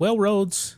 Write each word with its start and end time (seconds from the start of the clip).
Well, 0.00 0.16
Rhodes, 0.16 0.76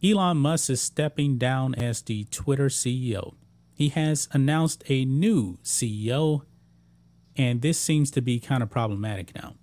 Elon 0.00 0.36
Musk 0.36 0.70
is 0.70 0.80
stepping 0.80 1.38
down 1.38 1.74
as 1.74 2.02
the 2.02 2.22
Twitter 2.30 2.68
CEO. 2.68 3.34
He 3.74 3.88
has 3.88 4.28
announced 4.30 4.84
a 4.88 5.04
new 5.04 5.58
CEO, 5.64 6.42
and 7.34 7.62
this 7.62 7.80
seems 7.80 8.12
to 8.12 8.22
be 8.22 8.38
kind 8.38 8.62
of 8.62 8.70
problematic 8.70 9.34
now. 9.34 9.54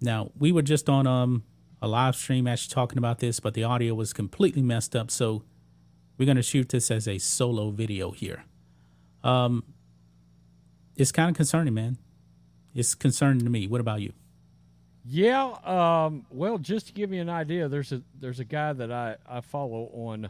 Now, 0.00 0.30
we 0.38 0.52
were 0.52 0.62
just 0.62 0.88
on 0.88 1.08
um, 1.08 1.42
a 1.82 1.88
live 1.88 2.14
stream 2.14 2.46
actually 2.46 2.72
talking 2.72 2.96
about 2.96 3.18
this, 3.18 3.40
but 3.40 3.54
the 3.54 3.64
audio 3.64 3.92
was 3.92 4.12
completely 4.12 4.62
messed 4.62 4.94
up, 4.94 5.10
so 5.10 5.42
we're 6.16 6.26
going 6.26 6.36
to 6.36 6.44
shoot 6.44 6.68
this 6.68 6.92
as 6.92 7.08
a 7.08 7.18
solo 7.18 7.70
video 7.70 8.12
here. 8.12 8.44
Um, 9.24 9.64
it's 10.94 11.10
kind 11.10 11.28
of 11.28 11.34
concerning, 11.34 11.74
man. 11.74 11.98
It's 12.72 12.94
concerning 12.94 13.40
to 13.40 13.50
me. 13.50 13.66
What 13.66 13.80
about 13.80 14.00
you? 14.00 14.12
Yeah, 15.10 15.54
um, 15.64 16.26
well, 16.28 16.58
just 16.58 16.88
to 16.88 16.92
give 16.92 17.14
you 17.14 17.22
an 17.22 17.30
idea, 17.30 17.66
there's 17.66 17.92
a 17.92 18.02
there's 18.20 18.40
a 18.40 18.44
guy 18.44 18.74
that 18.74 18.92
I, 18.92 19.16
I 19.26 19.40
follow 19.40 19.90
on 19.94 20.28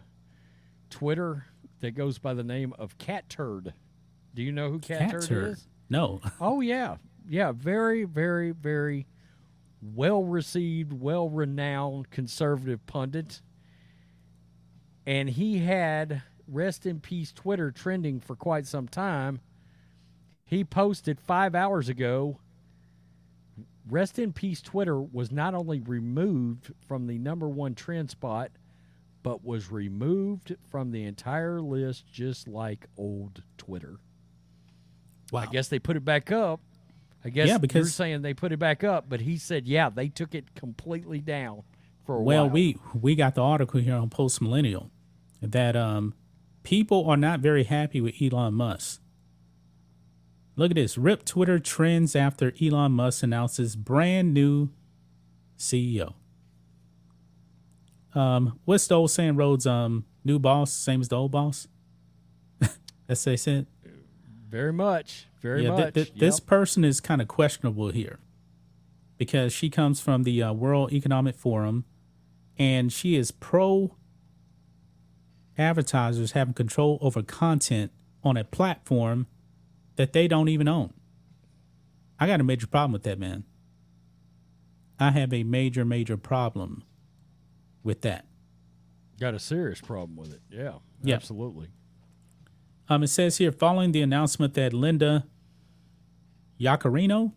Twitter 0.89 1.47
that 1.81 1.93
goes 1.93 2.19
by 2.19 2.33
the 2.33 2.45
name 2.45 2.73
of 2.79 2.97
Cat 2.97 3.29
Turd. 3.29 3.75
Do 4.35 4.43
you 4.43 4.53
know 4.53 4.71
who 4.71 4.79
Cat, 4.79 5.01
Cat 5.01 5.11
Turd, 5.11 5.23
Turd. 5.25 5.53
is? 5.55 5.69
No. 5.91 6.21
Oh 6.41 6.61
yeah, 6.61 6.99
yeah, 7.29 7.51
very 7.51 8.05
very 8.05 8.53
very 8.53 9.09
well 9.83 10.23
received, 10.23 10.93
well 10.93 11.29
renowned 11.29 12.11
conservative 12.11 12.87
pundit, 12.87 13.43
and 15.05 15.29
he 15.29 15.59
had 15.59 16.23
rest 16.47 16.87
in 16.87 17.01
peace 17.01 17.33
Twitter 17.33 17.73
trending 17.73 18.21
for 18.21 18.37
quite 18.37 18.65
some 18.65 18.87
time. 18.87 19.41
He 20.45 20.63
posted 20.63 21.19
five 21.19 21.57
hours 21.57 21.89
ago 21.89 22.39
Rest 23.91 24.19
in 24.19 24.33
Peace 24.33 24.61
Twitter 24.61 25.01
was 25.01 25.31
not 25.33 25.55
only 25.55 25.81
removed 25.81 26.73
from 26.87 27.07
the 27.07 27.19
number 27.19 27.49
one 27.49 27.75
trend 27.75 28.11
spot, 28.11 28.51
but 29.23 29.45
was 29.45 29.71
removed 29.71 30.57
from 30.71 30.91
the 30.91 31.05
entire 31.05 31.61
list 31.61 32.07
just 32.07 32.49
like 32.49 32.87
old 32.97 33.43
Twitter. 33.57 33.97
Wow. 35.33 35.41
I 35.41 35.47
guess 35.47 35.69
they 35.69 35.79
put 35.79 35.97
it 35.97 36.05
back 36.05 36.31
up. 36.33 36.61
I 37.25 37.31
guess 37.31 37.49
Yeah, 37.49 37.59
because, 37.59 37.75
you're 37.75 37.85
saying 37.87 38.23
they 38.23 38.35
put 38.35 38.53
it 38.53 38.59
back 38.59 38.85
up, 38.85 39.09
but 39.09 39.21
he 39.21 39.37
said, 39.37 39.67
yeah, 39.67 39.91
they 39.91 40.09
took 40.09 40.35
it 40.35 40.55
completely 40.55 41.21
down 41.21 41.63
for 42.07 42.17
a 42.17 42.23
Well, 42.23 42.37
while. 42.37 42.45
Well, 42.45 42.53
we 42.53 42.77
we 42.95 43.15
got 43.15 43.35
the 43.35 43.43
article 43.43 43.81
here 43.81 43.97
on 43.97 44.09
Post 44.09 44.41
Millennial 44.41 44.91
that 45.43 45.77
um 45.77 46.15
people 46.63 47.09
are 47.09 47.17
not 47.17 47.41
very 47.41 47.65
happy 47.65 48.01
with 48.01 48.15
Elon 48.23 48.55
Musk. 48.55 49.01
Look 50.59 50.73
at 50.73 50.75
this. 50.75 50.99
Rip 50.99 51.25
Twitter 51.25 51.61
trends 51.61 52.17
after 52.17 52.53
Elon 52.61 52.91
Musk 52.93 53.23
announces 53.23 53.77
brand 53.77 54.35
new 54.35 54.71
CEO. 55.57 56.15
Um, 58.13 58.59
what's 58.65 58.89
the 58.89 58.97
old 58.97 59.13
saying, 59.13 59.37
Rhodes? 59.37 59.69
Um, 59.69 60.05
new 60.25 60.41
boss, 60.41 60.73
same 60.73 61.01
as 61.01 61.09
the 61.09 61.17
old 61.17 61.31
boss. 61.31 61.69
That's 62.59 62.75
what 63.07 63.25
they 63.25 63.37
said. 63.37 63.67
very 64.49 64.73
much, 64.73 65.29
very 65.41 65.63
yeah, 65.63 65.71
much. 65.71 65.95
thi- 65.95 66.13
this 66.17 66.39
Yep. 66.41 66.47
person 66.47 66.85
is 66.85 67.01
kind 67.01 67.23
of 67.23 67.29
questionable 67.29 67.91
here 67.91 68.19
because 69.17 69.53
she 69.53 69.71
comes 69.71 70.01
from 70.01 70.25
the 70.25 70.43
uh, 70.43 70.53
World 70.53 70.93
Economic 70.93 71.37
Forum 71.37 71.85
and 72.59 72.93
she 72.93 73.15
is 73.15 73.31
pro 73.31 73.95
advertisers 75.57 76.33
having 76.33 76.55
control 76.55 76.99
over 77.01 77.23
content 77.23 77.93
on 78.25 78.37
a 78.37 78.43
platform 78.43 79.29
that 79.99 80.13
they 80.13 80.29
don't 80.29 80.49
even 80.49 80.69
own. 80.69 80.93
I 82.21 82.27
got 82.29 82.41
a 82.41 82.45
major 82.45 82.67
problem 82.69 82.93
with 82.93 83.03
that, 83.03 83.19
man. 83.19 83.45
I 84.99 85.11
have 85.11 85.33
a 85.35 85.43
major, 85.43 85.85
major 85.85 86.17
problem 86.17 86.85
with 87.83 88.01
that. 88.03 88.25
got 89.21 89.35
a 89.35 89.39
serious 89.41 89.81
problem 89.81 90.17
with 90.17 90.33
it. 90.33 90.41
Yeah, 90.51 90.75
Yeah. 91.03 91.17
absolutely. 91.17 91.71
Um, 92.89 93.03
it 93.03 93.09
says 93.09 93.39
here, 93.39 93.51
following 93.51 93.91
the 93.91 94.01
announcement 94.01 94.55
that 94.55 94.73
Linda 94.73 95.27
Yaccarino 96.61 97.33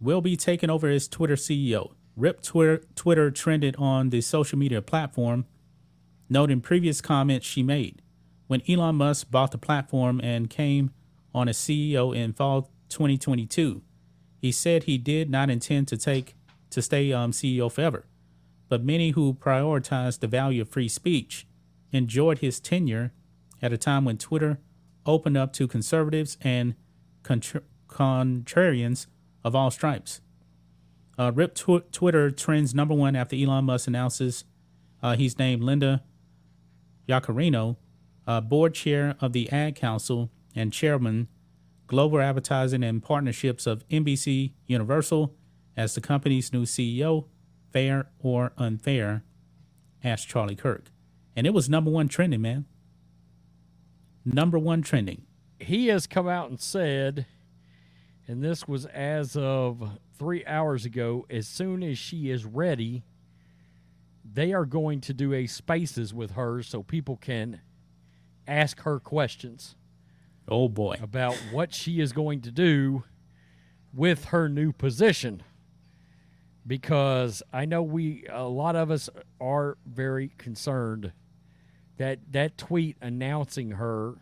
will 0.00 0.20
be 0.20 0.36
taking 0.36 0.70
over 0.70 0.88
as 0.88 1.06
Twitter 1.08 1.36
CEO, 1.36 1.92
Rip 2.16 2.42
Twitter, 2.42 2.82
Twitter 2.96 3.30
trended 3.30 3.76
on 3.76 4.10
the 4.10 4.20
social 4.20 4.58
media 4.58 4.82
platform, 4.82 5.46
noting 6.28 6.60
previous 6.60 7.00
comments 7.00 7.46
she 7.46 7.62
made. 7.62 8.02
When 8.48 8.62
Elon 8.68 8.96
Musk 8.96 9.30
bought 9.30 9.52
the 9.52 9.58
platform 9.58 10.20
and 10.22 10.50
came 10.50 10.90
on 11.38 11.48
a 11.48 11.52
CEO 11.52 12.14
in 12.14 12.32
fall 12.32 12.70
2022, 12.88 13.80
he 14.40 14.50
said 14.50 14.82
he 14.84 14.98
did 14.98 15.30
not 15.30 15.48
intend 15.48 15.86
to 15.88 15.96
take 15.96 16.34
to 16.70 16.82
stay 16.82 17.12
um, 17.12 17.30
CEO 17.30 17.70
forever. 17.70 18.06
But 18.68 18.84
many 18.84 19.10
who 19.10 19.34
prioritize 19.34 20.18
the 20.18 20.26
value 20.26 20.62
of 20.62 20.68
free 20.68 20.88
speech 20.88 21.46
enjoyed 21.92 22.38
his 22.38 22.58
tenure 22.58 23.12
at 23.62 23.72
a 23.72 23.78
time 23.78 24.04
when 24.04 24.18
Twitter 24.18 24.58
opened 25.06 25.36
up 25.36 25.52
to 25.54 25.68
conservatives 25.68 26.36
and 26.42 26.74
contra- 27.22 27.62
contrarians 27.86 29.06
of 29.44 29.54
all 29.54 29.70
stripes. 29.70 30.20
Uh, 31.16 31.32
Rip 31.34 31.54
tw- 31.54 31.90
Twitter 31.92 32.30
trends 32.30 32.74
number 32.74 32.94
one 32.94 33.16
after 33.16 33.36
Elon 33.36 33.64
Musk 33.64 33.86
announces 33.86 34.44
uh, 35.02 35.16
he's 35.16 35.38
named 35.38 35.62
Linda 35.62 36.02
Yaccarino, 37.08 37.76
uh, 38.26 38.40
board 38.40 38.74
chair 38.74 39.16
of 39.20 39.32
the 39.32 39.50
Ad 39.50 39.76
Council 39.76 40.30
and 40.54 40.72
chairman, 40.72 41.28
global 41.86 42.20
advertising 42.20 42.82
and 42.82 43.02
partnerships 43.02 43.66
of 43.66 43.86
NBC 43.88 44.52
Universal, 44.66 45.34
as 45.76 45.94
the 45.94 46.00
company's 46.00 46.52
new 46.52 46.64
CEO. 46.64 47.26
Fair 47.72 48.10
or 48.18 48.52
unfair? 48.56 49.24
asked 50.02 50.28
Charlie 50.28 50.56
Kirk. 50.56 50.86
And 51.36 51.46
it 51.46 51.54
was 51.54 51.68
number 51.68 51.90
one 51.90 52.08
trending, 52.08 52.42
man. 52.42 52.66
Number 54.24 54.58
one 54.58 54.82
trending. 54.82 55.22
he 55.60 55.86
has 55.88 56.06
come 56.06 56.28
out 56.28 56.50
and 56.50 56.60
said, 56.60 57.26
and 58.26 58.42
this 58.42 58.68
was 58.68 58.86
as 58.86 59.36
of 59.36 59.98
three 60.18 60.44
hours 60.46 60.84
ago, 60.84 61.26
as 61.30 61.46
soon 61.48 61.82
as 61.82 61.98
she 61.98 62.30
is 62.30 62.44
ready, 62.44 63.04
they 64.24 64.52
are 64.52 64.66
going 64.66 65.00
to 65.02 65.14
do 65.14 65.32
a 65.32 65.46
spaces 65.46 66.12
with 66.12 66.32
her 66.32 66.62
so 66.62 66.82
people 66.82 67.16
can 67.16 67.60
ask 68.46 68.80
her 68.80 68.98
questions 69.00 69.76
Oh 70.48 70.68
boy. 70.68 70.96
about 71.00 71.34
what 71.52 71.74
she 71.74 72.00
is 72.00 72.12
going 72.12 72.40
to 72.42 72.50
do 72.50 73.04
with 73.92 74.26
her 74.26 74.48
new 74.48 74.72
position. 74.72 75.42
Because 76.66 77.42
I 77.52 77.64
know 77.64 77.82
we, 77.82 78.26
a 78.30 78.44
lot 78.44 78.76
of 78.76 78.90
us 78.90 79.08
are 79.40 79.78
very 79.86 80.32
concerned 80.38 81.12
that 81.96 82.18
that 82.32 82.58
tweet 82.58 82.96
announcing 83.00 83.72
her 83.72 84.16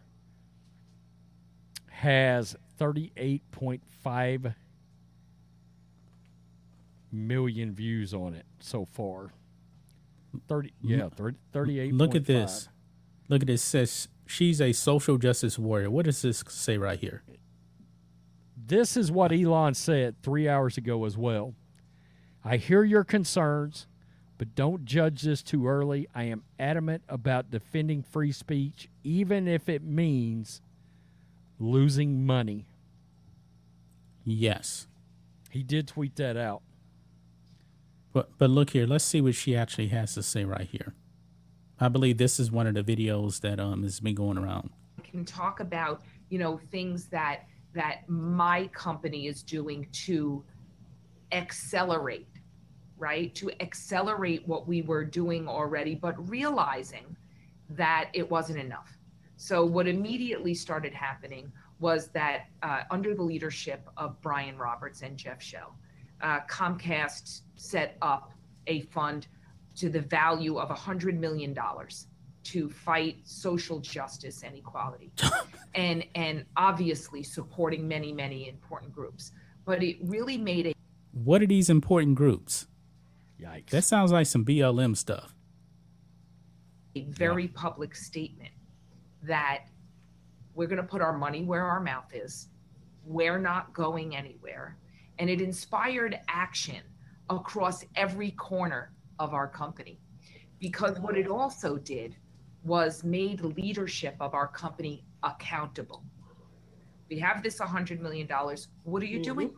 has 1.91 2.56
38.5 2.78 4.54
million 7.10 7.72
views 7.72 8.15
on 8.15 8.34
it 8.34 8.47
so 8.60 8.84
far. 8.84 9.32
30 10.48 10.72
yeah, 10.82 11.09
30, 11.09 11.38
38 11.53 11.94
Look 11.94 12.15
at 12.15 12.26
this. 12.26 12.69
Look 13.28 13.42
at 13.42 13.47
this. 13.47 13.62
It 13.62 13.66
says 13.66 14.09
she's 14.26 14.60
a 14.60 14.72
social 14.72 15.19
justice 15.19 15.59
warrior. 15.59 15.91
What 15.91 16.06
does 16.06 16.22
this 16.22 16.44
say 16.48 16.78
right 16.78 16.98
here? 16.98 17.22
This 18.56 18.97
is 18.97 19.12
what 19.12 19.32
Elon 19.32 19.75
said 19.75 20.22
3 20.22 20.48
hours 20.48 20.76
ago 20.76 21.04
as 21.04 21.16
well. 21.16 21.54
I 22.44 22.56
hear 22.56 22.84
your 22.84 23.04
concerns, 23.04 23.86
but 24.38 24.54
don't 24.54 24.84
judge 24.84 25.22
this 25.22 25.42
too 25.42 25.66
early. 25.66 26.09
I 26.15 26.25
am 26.25 26.44
adamant 26.59 27.03
about 27.09 27.50
defending 27.50 28.03
free 28.03 28.32
speech 28.32 28.88
even 29.03 29.48
if 29.48 29.69
it 29.69 29.82
means 29.82 30.60
losing 31.59 32.26
money. 32.26 32.66
Yes. 34.25 34.88
He 35.50 35.62
did 35.62 35.88
tweet 35.88 36.16
that 36.16 36.36
out. 36.36 36.62
But 38.12 38.30
but 38.39 38.50
look 38.50 38.71
here. 38.71 38.86
Let's 38.86 39.04
see 39.04 39.21
what 39.21 39.34
she 39.34 39.56
actually 39.56 39.89
has 39.89 40.15
to 40.15 40.22
say 40.22 40.45
right 40.45 40.68
here. 40.71 40.95
I 41.78 41.88
believe 41.88 42.16
this 42.16 42.40
is 42.40 42.50
one 42.50 42.66
of 42.66 42.74
the 42.74 42.82
videos 42.82 43.40
that 43.40 43.60
um 43.60 43.82
has 43.82 44.00
been 44.00 44.14
going 44.14 44.38
around. 44.38 44.70
can 45.04 45.24
talk 45.24 45.60
about 45.60 46.02
you 46.28 46.38
know 46.38 46.58
things 46.70 47.06
that 47.06 47.46
that 47.74 48.08
my 48.08 48.66
company 48.68 49.26
is 49.26 49.42
doing 49.42 49.86
to 49.92 50.42
accelerate 51.32 52.28
right 52.98 53.34
to 53.34 53.50
accelerate 53.60 54.46
what 54.46 54.66
we 54.66 54.82
were 54.82 55.04
doing 55.04 55.46
already 55.48 55.94
but 55.94 56.14
realizing 56.28 57.16
that 57.68 58.10
it 58.14 58.28
wasn't 58.30 58.58
enough 58.58 58.96
so 59.36 59.64
what 59.64 59.86
immediately 59.86 60.54
started 60.54 60.94
happening 60.94 61.52
was 61.78 62.08
that 62.08 62.46
uh, 62.62 62.82
under 62.90 63.14
the 63.14 63.22
leadership 63.22 63.88
of 63.96 64.20
brian 64.22 64.56
roberts 64.56 65.02
and 65.02 65.16
jeff 65.16 65.42
shell 65.42 65.76
uh, 66.22 66.40
comcast 66.48 67.42
set 67.56 67.96
up 68.00 68.32
a 68.66 68.80
fund 68.82 69.26
to 69.76 69.88
the 69.88 70.00
value 70.00 70.58
of 70.58 70.68
$100 70.70 71.18
million 71.18 71.56
to 72.44 72.70
fight 72.70 73.16
social 73.24 73.80
justice 73.80 74.42
and 74.44 74.56
equality 74.56 75.10
and 75.74 76.04
and 76.14 76.44
obviously 76.56 77.20
supporting 77.20 77.88
many 77.88 78.12
many 78.12 78.48
important 78.48 78.92
groups 78.92 79.32
but 79.66 79.82
it 79.82 79.96
really 80.00 80.38
made 80.38 80.68
a 80.68 80.72
What 81.12 81.42
are 81.42 81.46
these 81.46 81.68
important 81.68 82.14
groups? 82.14 82.68
Yikes. 83.38 83.70
That 83.70 83.84
sounds 83.84 84.12
like 84.12 84.26
some 84.26 84.44
BLM 84.44 84.96
stuff. 84.96 85.34
a 86.94 87.02
very 87.02 87.48
public 87.48 87.94
statement 87.94 88.52
that 89.24 89.64
we're 90.54 90.68
going 90.68 90.80
to 90.80 90.88
put 90.88 91.02
our 91.02 91.12
money 91.12 91.42
where 91.42 91.64
our 91.64 91.80
mouth 91.80 92.14
is. 92.14 92.48
We're 93.04 93.38
not 93.38 93.74
going 93.74 94.16
anywhere. 94.16 94.78
And 95.18 95.28
it 95.28 95.40
inspired 95.40 96.18
action 96.28 96.82
across 97.28 97.84
every 97.96 98.30
corner 98.32 98.92
of 99.18 99.34
our 99.34 99.48
company. 99.48 99.98
Because 100.59 100.98
what 100.98 101.16
it 101.16 101.28
also 101.28 101.77
did 101.77 102.16
was 102.65 103.04
made 103.04 103.41
leadership 103.42 104.16
of 104.21 104.34
our 104.34 104.48
company 104.48 105.04
accountable. 105.22 106.03
We 107.09 107.18
have 107.18 107.42
this 107.42 107.59
$100 107.59 108.01
million. 108.01 108.28
What 108.83 109.03
are 109.03 109.07
you 109.07 109.22
doing? 109.22 109.54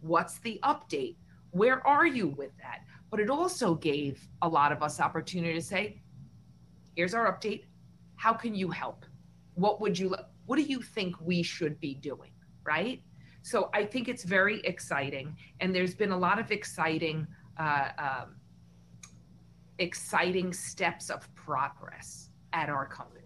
What's 0.00 0.38
the 0.40 0.60
update? 0.62 1.16
Where 1.52 1.86
are 1.86 2.06
you 2.06 2.28
with 2.28 2.50
that? 2.58 2.80
But 3.10 3.20
it 3.20 3.30
also 3.30 3.74
gave 3.74 4.28
a 4.42 4.48
lot 4.48 4.72
of 4.72 4.82
us 4.82 5.00
opportunity 5.00 5.54
to 5.54 5.62
say, 5.62 6.02
here's 6.94 7.14
our 7.14 7.32
update. 7.32 7.64
How 8.16 8.32
can 8.32 8.54
you 8.54 8.68
help? 8.68 9.04
What 9.54 9.80
would 9.80 9.98
you 9.98 10.14
what 10.46 10.56
do 10.56 10.62
you 10.62 10.80
think 10.80 11.16
we 11.20 11.42
should 11.42 11.80
be 11.80 11.94
doing? 11.94 12.30
Right? 12.64 13.02
So 13.42 13.70
I 13.72 13.84
think 13.84 14.08
it's 14.08 14.24
very 14.24 14.60
exciting, 14.64 15.36
and 15.60 15.74
there's 15.74 15.94
been 15.94 16.10
a 16.10 16.18
lot 16.18 16.40
of 16.40 16.50
exciting, 16.50 17.26
uh, 17.58 17.90
um, 17.96 18.36
exciting 19.78 20.52
steps 20.52 21.10
of 21.10 21.32
progress 21.34 22.30
at 22.52 22.68
our 22.68 22.86
company. 22.86 23.22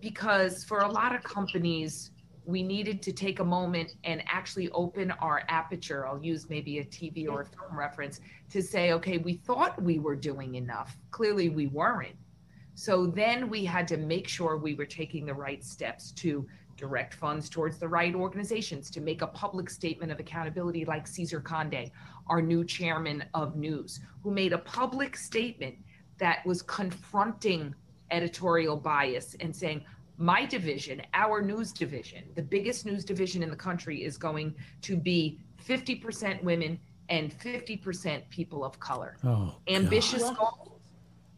Because 0.00 0.64
for 0.64 0.80
a 0.80 0.88
lot 0.88 1.14
of 1.14 1.22
companies, 1.22 2.10
we 2.44 2.62
needed 2.62 3.02
to 3.02 3.12
take 3.12 3.38
a 3.38 3.44
moment 3.44 3.94
and 4.04 4.22
actually 4.26 4.68
open 4.70 5.12
our 5.12 5.44
aperture. 5.48 6.06
I'll 6.06 6.22
use 6.22 6.48
maybe 6.50 6.78
a 6.78 6.84
TV 6.84 7.28
or 7.28 7.42
a 7.42 7.44
film 7.44 7.78
reference 7.78 8.20
to 8.50 8.60
say, 8.60 8.92
okay, 8.92 9.18
we 9.18 9.34
thought 9.34 9.80
we 9.80 10.00
were 10.00 10.16
doing 10.16 10.56
enough. 10.56 10.96
Clearly, 11.12 11.48
we 11.50 11.68
weren't. 11.68 12.16
So 12.74 13.06
then 13.06 13.48
we 13.48 13.64
had 13.64 13.86
to 13.88 13.96
make 13.96 14.26
sure 14.26 14.56
we 14.56 14.74
were 14.74 14.86
taking 14.86 15.26
the 15.26 15.34
right 15.34 15.62
steps 15.62 16.10
to 16.12 16.46
direct 16.76 17.14
funds 17.14 17.48
towards 17.48 17.78
the 17.78 17.86
right 17.86 18.14
organizations, 18.14 18.90
to 18.90 19.00
make 19.00 19.22
a 19.22 19.26
public 19.26 19.70
statement 19.70 20.10
of 20.10 20.18
accountability, 20.18 20.84
like 20.84 21.06
Cesar 21.06 21.40
Conde, 21.40 21.90
our 22.28 22.42
new 22.42 22.64
chairman 22.64 23.24
of 23.34 23.56
news, 23.56 24.00
who 24.22 24.30
made 24.30 24.52
a 24.52 24.58
public 24.58 25.16
statement 25.16 25.74
that 26.18 26.44
was 26.46 26.62
confronting 26.62 27.74
editorial 28.10 28.76
bias 28.76 29.34
and 29.40 29.54
saying, 29.54 29.84
my 30.18 30.44
division, 30.44 31.02
our 31.14 31.42
news 31.42 31.72
division, 31.72 32.22
the 32.34 32.42
biggest 32.42 32.86
news 32.86 33.04
division 33.04 33.42
in 33.42 33.50
the 33.50 33.56
country, 33.56 34.04
is 34.04 34.16
going 34.16 34.54
to 34.82 34.96
be 34.96 35.40
50% 35.66 36.42
women 36.42 36.78
and 37.08 37.36
50% 37.38 38.28
people 38.30 38.64
of 38.64 38.78
color. 38.78 39.16
Oh, 39.24 39.56
Ambitious 39.68 40.22
goal? 40.22 40.80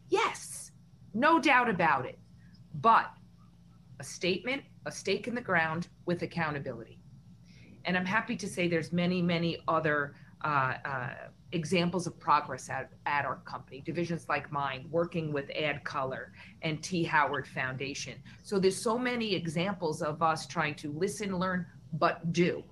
Yes, 0.09 0.71
no 1.13 1.39
doubt 1.39 1.69
about 1.69 2.05
it. 2.05 2.19
But 2.81 3.11
a 3.99 4.03
statement, 4.03 4.61
a 4.85 4.91
stake 4.91 5.27
in 5.27 5.35
the 5.35 5.41
ground 5.41 5.87
with 6.05 6.21
accountability. 6.21 6.99
And 7.85 7.97
I'm 7.97 8.05
happy 8.05 8.35
to 8.35 8.47
say 8.47 8.67
there's 8.67 8.91
many, 8.91 9.21
many 9.21 9.57
other 9.67 10.15
examples 11.51 12.05
of 12.05 12.19
progress 12.19 12.69
at, 12.69 12.91
at 13.05 13.25
our 13.25 13.37
company, 13.37 13.81
divisions 13.81 14.27
like 14.27 14.51
mine, 14.51 14.87
working 14.91 15.31
with 15.31 15.49
Ad 15.51 15.83
Color 15.83 16.33
and 16.61 16.83
T. 16.83 17.03
Howard 17.03 17.47
Foundation. 17.47 18.15
So 18.43 18.59
there's 18.59 18.75
so 18.75 18.97
many 18.97 19.33
examples 19.33 20.01
of 20.01 20.21
us 20.21 20.45
trying 20.45 20.75
to 20.75 20.91
listen, 20.91 21.37
learn, 21.37 21.65
but 21.93 22.33
do. 22.33 22.63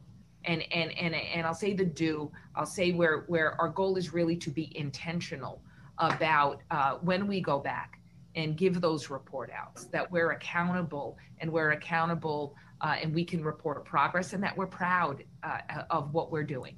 And 0.45 0.61
and 0.73 0.91
and 0.97 1.15
and 1.15 1.47
I'll 1.47 1.53
say 1.53 1.73
the 1.73 1.85
do. 1.85 2.29
I'll 2.53 2.65
say 2.65 2.91
where 2.91 3.23
where 3.27 3.59
our 3.61 3.69
goal 3.69 3.95
is 3.95 4.13
really 4.13 4.35
to 4.37 4.49
be 4.49 4.77
intentional 4.77 5.61
about 5.99 6.61
uh, 6.69 6.95
when 6.95 7.27
we 7.27 7.39
go 7.39 7.59
back 7.59 7.99
and 8.35 8.57
give 8.57 8.81
those 8.81 9.09
report 9.09 9.51
outs 9.55 9.85
that 9.85 10.11
we're 10.11 10.31
accountable 10.31 11.17
and 11.39 11.49
we're 11.49 11.71
accountable 11.71 12.55
uh, 12.81 12.95
and 13.01 13.13
we 13.13 13.23
can 13.23 13.41
report 13.41 13.85
progress 13.85 14.33
and 14.33 14.43
that 14.43 14.57
we're 14.57 14.67
proud 14.67 15.23
uh, 15.43 15.59
of 15.89 16.13
what 16.13 16.29
we're 16.31 16.43
doing. 16.43 16.75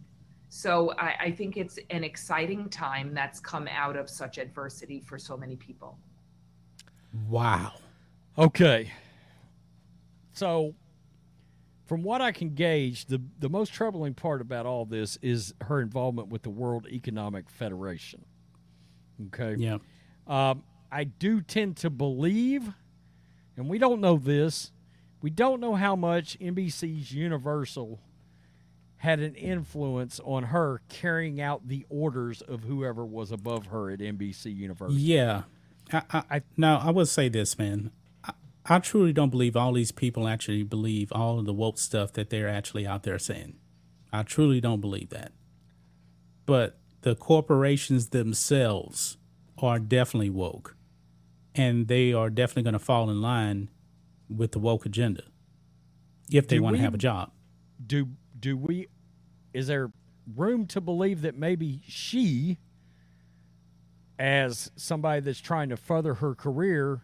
So 0.55 0.93
I, 0.97 1.15
I 1.19 1.31
think 1.31 1.57
it's 1.57 1.77
an 1.89 2.05
exciting 2.05 2.69
time 2.69 3.13
that's 3.13 3.41
come 3.41 3.67
out 3.67 3.97
of 3.97 4.09
such 4.09 4.37
adversity 4.37 5.01
for 5.01 5.19
so 5.19 5.35
many 5.35 5.57
people. 5.57 5.99
Wow. 7.27 7.73
Okay. 8.37 8.89
So, 10.31 10.73
from 11.87 12.03
what 12.03 12.21
I 12.21 12.31
can 12.31 12.55
gauge, 12.55 13.07
the, 13.07 13.21
the 13.37 13.49
most 13.49 13.73
troubling 13.73 14.13
part 14.13 14.39
about 14.39 14.65
all 14.65 14.85
this 14.85 15.17
is 15.21 15.53
her 15.59 15.81
involvement 15.81 16.29
with 16.29 16.43
the 16.43 16.51
World 16.51 16.87
Economic 16.87 17.49
Federation. 17.49 18.23
Okay. 19.27 19.55
Yeah. 19.57 19.79
Um, 20.25 20.63
I 20.89 21.03
do 21.03 21.41
tend 21.41 21.75
to 21.77 21.89
believe, 21.89 22.71
and 23.57 23.67
we 23.67 23.77
don't 23.77 23.99
know 23.99 24.15
this, 24.15 24.71
we 25.21 25.31
don't 25.31 25.59
know 25.59 25.75
how 25.75 25.97
much 25.97 26.39
NBC's 26.39 27.11
Universal 27.11 27.99
had 29.05 29.19
an 29.19 29.35
influence 29.35 30.19
on 30.25 30.45
her 30.45 30.81
carrying 30.89 31.39
out 31.39 31.67
the 31.67 31.85
orders 31.89 32.41
of 32.41 32.63
whoever 32.63 33.05
was 33.05 33.31
above 33.31 33.67
her 33.67 33.91
at 33.91 33.99
NBC 33.99 34.53
Universal. 34.55 34.97
Yeah. 34.97 35.43
I, 35.93 36.01
I, 36.11 36.23
I 36.31 36.41
now 36.57 36.79
I 36.79 36.89
will 36.89 37.05
say 37.05 37.29
this, 37.29 37.57
man. 37.57 37.91
I, 38.23 38.33
I 38.65 38.79
truly 38.79 39.13
don't 39.13 39.29
believe 39.29 39.55
all 39.55 39.73
these 39.73 39.91
people 39.91 40.27
actually 40.27 40.63
believe 40.63 41.11
all 41.11 41.37
of 41.37 41.45
the 41.45 41.53
woke 41.53 41.77
stuff 41.77 42.13
that 42.13 42.31
they're 42.31 42.49
actually 42.49 42.87
out 42.87 43.03
there 43.03 43.19
saying. 43.19 43.57
I 44.11 44.23
truly 44.23 44.59
don't 44.59 44.81
believe 44.81 45.11
that. 45.11 45.31
But 46.47 46.79
the 47.01 47.15
corporations 47.15 48.09
themselves 48.09 49.17
are 49.59 49.77
definitely 49.77 50.31
woke. 50.31 50.75
And 51.53 51.87
they 51.87 52.11
are 52.11 52.29
definitely 52.31 52.63
going 52.63 52.73
to 52.73 52.79
fall 52.79 53.09
in 53.09 53.21
line 53.21 53.69
with 54.29 54.51
the 54.51 54.59
woke 54.59 54.85
agenda 54.85 55.23
if 56.31 56.47
they 56.47 56.59
want 56.59 56.75
to 56.75 56.81
have 56.81 56.95
a 56.95 56.97
job. 56.97 57.31
do 57.85 58.09
do 58.37 58.57
we 58.57 58.87
is 59.55 59.67
there 59.67 59.89
room 60.35 60.67
to 60.67 60.81
believe 60.81 61.21
that 61.21 61.37
maybe 61.37 61.81
she 61.87 62.57
as 64.19 64.69
somebody 64.75 65.21
that's 65.21 65.39
trying 65.39 65.69
to 65.69 65.77
further 65.77 66.15
her 66.15 66.35
career 66.35 67.01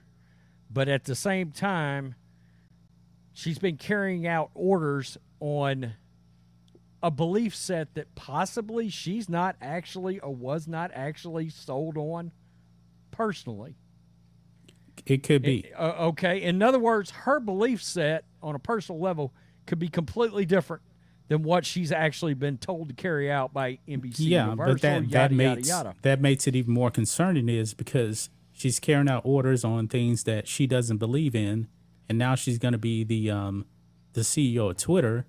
but 0.70 0.88
at 0.88 1.06
the 1.06 1.16
same 1.16 1.52
time 1.52 2.16
she's 3.32 3.58
been 3.58 3.78
carrying 3.78 4.28
out 4.28 4.50
orders 4.54 5.18
on 5.40 5.94
a 7.04 7.10
belief 7.10 7.56
set 7.56 7.94
that 7.96 8.14
possibly 8.16 8.90
she's 8.90 9.30
not 9.30 9.56
actually 9.62 10.20
or 10.20 10.34
was 10.36 10.68
not 10.68 10.92
actually 10.94 11.50
sold 11.50 11.98
on 11.98 12.32
personally 13.12 13.76
It 15.06 15.24
could 15.24 15.42
be. 15.42 15.72
uh, 15.78 16.08
okay. 16.10 16.42
In 16.42 16.62
other 16.62 16.80
words, 16.80 17.12
her 17.12 17.40
belief 17.40 17.82
set 17.82 18.26
on 18.42 18.56
a 18.56 18.60
personal 18.60 19.00
level 19.02 19.34
could 19.66 19.80
be 19.80 19.88
completely 19.90 20.46
different 20.46 20.82
than 21.32 21.44
what 21.44 21.66
she's 21.66 21.94
actually 21.94 22.34
been 22.34 22.58
told 22.58 22.90
to 22.90 22.94
carry 22.94 23.32
out 23.32 23.54
by 23.54 23.80
NBC 23.88 24.16
yeah, 24.20 24.44
Universal. 24.44 24.74
but 24.74 24.82
that 24.82 25.02
yada, 25.04 25.12
that 25.12 25.32
makes 25.32 25.70
yada. 25.70 25.96
that 26.02 26.20
makes 26.20 26.46
it 26.46 26.58
even 26.58 26.74
more 26.74 26.92
concerning 26.92 27.48
is 27.48 27.74
because 27.74 28.30
she's 28.52 28.82
carrying 28.82 29.08
out 29.10 29.22
orders 29.24 29.64
on 29.64 29.88
things 29.88 30.26
that 30.26 30.46
she 30.50 30.68
doesn't 30.68 30.98
believe 30.98 31.34
in, 31.34 31.68
and 32.10 32.18
now 32.18 32.36
she's 32.36 32.58
going 32.58 32.74
to 32.74 32.78
be 32.78 33.06
the 33.06 33.32
um 33.32 33.66
the 34.12 34.22
CEO 34.22 34.72
of 34.72 34.76
Twitter, 34.78 35.26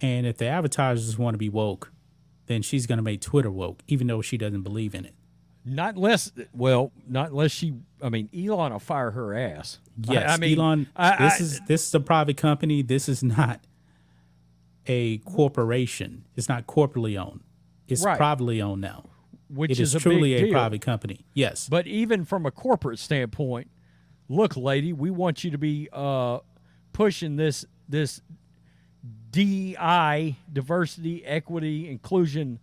and 0.00 0.26
if 0.26 0.38
the 0.38 0.46
advertisers 0.46 1.16
want 1.16 1.34
to 1.34 1.38
be 1.38 1.48
woke, 1.48 1.92
then 2.46 2.60
she's 2.60 2.88
going 2.88 2.98
to 2.98 3.02
make 3.02 3.20
Twitter 3.20 3.50
woke, 3.50 3.80
even 3.86 4.08
though 4.08 4.20
she 4.22 4.36
doesn't 4.36 4.62
believe 4.62 4.92
in 4.92 5.04
it. 5.04 5.14
Not 5.64 5.94
unless, 5.94 6.32
well, 6.52 6.90
not 7.08 7.30
unless 7.30 7.52
she. 7.52 7.74
I 8.02 8.08
mean, 8.08 8.28
Elon 8.36 8.72
will 8.72 8.80
fire 8.80 9.12
her 9.12 9.34
ass. 9.36 9.78
I- 10.08 10.12
Yes, 10.14 10.30
I, 10.30 10.36
mean, 10.38 10.58
Elon. 10.58 10.88
I- 10.96 11.10
this 11.24 11.34
I- 11.40 11.44
is 11.44 11.60
this 11.68 11.86
is 11.86 11.94
a 11.94 12.00
private 12.00 12.36
company. 12.36 12.82
This 12.82 13.08
is 13.08 13.22
not 13.22 13.60
a 14.86 15.18
corporation. 15.18 16.24
It's 16.36 16.48
not 16.48 16.66
corporately 16.66 17.18
owned. 17.18 17.40
It's 17.88 18.04
Right. 18.04 18.16
privately 18.16 18.60
owned 18.62 18.80
now. 18.80 19.08
which 19.48 19.70
It 19.72 19.80
is 19.80 19.94
a 19.94 20.00
truly 20.00 20.32
a 20.34 20.50
private 20.50 20.80
company. 20.80 21.26
Yes. 21.34 21.68
But 21.68 21.86
even 21.86 22.24
from 22.24 22.46
a 22.46 22.50
corporate 22.50 22.98
standpoint, 22.98 23.70
look, 24.26 24.56
lady, 24.56 24.94
we 24.94 25.10
want 25.10 25.44
you 25.44 25.50
to 25.50 25.58
be 25.58 25.90
uh, 25.92 26.38
pushing 26.94 27.36
this 27.36 27.66
this 27.86 28.22
DI 29.30 30.36
diversity, 30.52 31.24
equity, 31.24 31.88
inclusion 31.90 32.60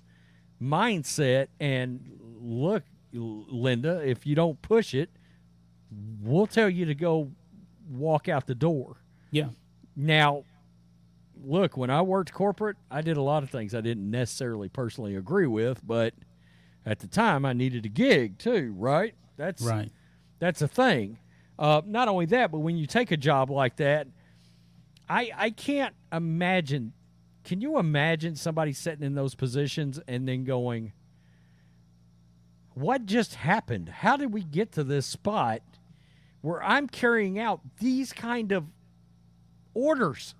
mindset. 0.61 1.47
And 1.59 2.17
look, 2.39 2.83
Linda, 3.13 4.01
if 4.07 4.25
you 4.25 4.35
don't 4.35 4.61
push 4.61 4.93
it, 4.93 5.09
we'll 6.21 6.47
tell 6.47 6.69
you 6.69 6.85
to 6.85 6.95
go 6.95 7.31
walk 7.89 8.27
out 8.29 8.47
the 8.47 8.55
door. 8.55 8.97
yeah. 9.31 9.49
Now, 9.95 10.45
look, 11.43 11.77
when 11.77 11.89
I 11.89 12.01
worked 12.01 12.33
corporate, 12.33 12.77
I 12.91 13.01
did 13.01 13.17
a 13.17 13.21
lot 13.21 13.43
of 13.43 13.49
things 13.49 13.73
I 13.75 13.81
didn't 13.81 14.09
necessarily 14.09 14.69
personally 14.69 15.15
agree 15.15 15.47
with, 15.47 15.85
but 15.85 16.13
at 16.85 16.99
the 16.99 17.07
time 17.07 17.45
I 17.45 17.53
needed 17.53 17.85
a 17.85 17.89
gig 17.89 18.37
too, 18.37 18.73
right? 18.77 19.13
That's 19.37 19.61
Right. 19.63 19.91
that's 20.39 20.61
a 20.61 20.67
thing. 20.67 21.19
Uh, 21.57 21.81
not 21.85 22.07
only 22.07 22.25
that, 22.27 22.51
but 22.51 22.59
when 22.59 22.77
you 22.77 22.85
take 22.85 23.11
a 23.11 23.17
job 23.17 23.49
like 23.49 23.75
that, 23.77 24.07
I 25.09 25.31
I 25.35 25.49
can't 25.51 25.95
imagine. 26.11 26.93
Can 27.43 27.61
you 27.61 27.79
imagine 27.79 28.35
somebody 28.35 28.73
sitting 28.73 29.03
in 29.03 29.15
those 29.15 29.33
positions 29.33 29.99
and 30.07 30.27
then 30.27 30.43
going, 30.43 30.93
what 32.73 33.05
just 33.05 33.35
happened? 33.35 33.89
How 33.89 34.17
did 34.17 34.33
we 34.33 34.43
get 34.43 34.71
to 34.73 34.83
this 34.83 35.05
spot 35.05 35.61
where 36.41 36.63
I'm 36.63 36.87
carrying 36.87 37.39
out 37.39 37.61
these 37.79 38.13
kind 38.13 38.51
of 38.51 38.65
orders 39.73 40.35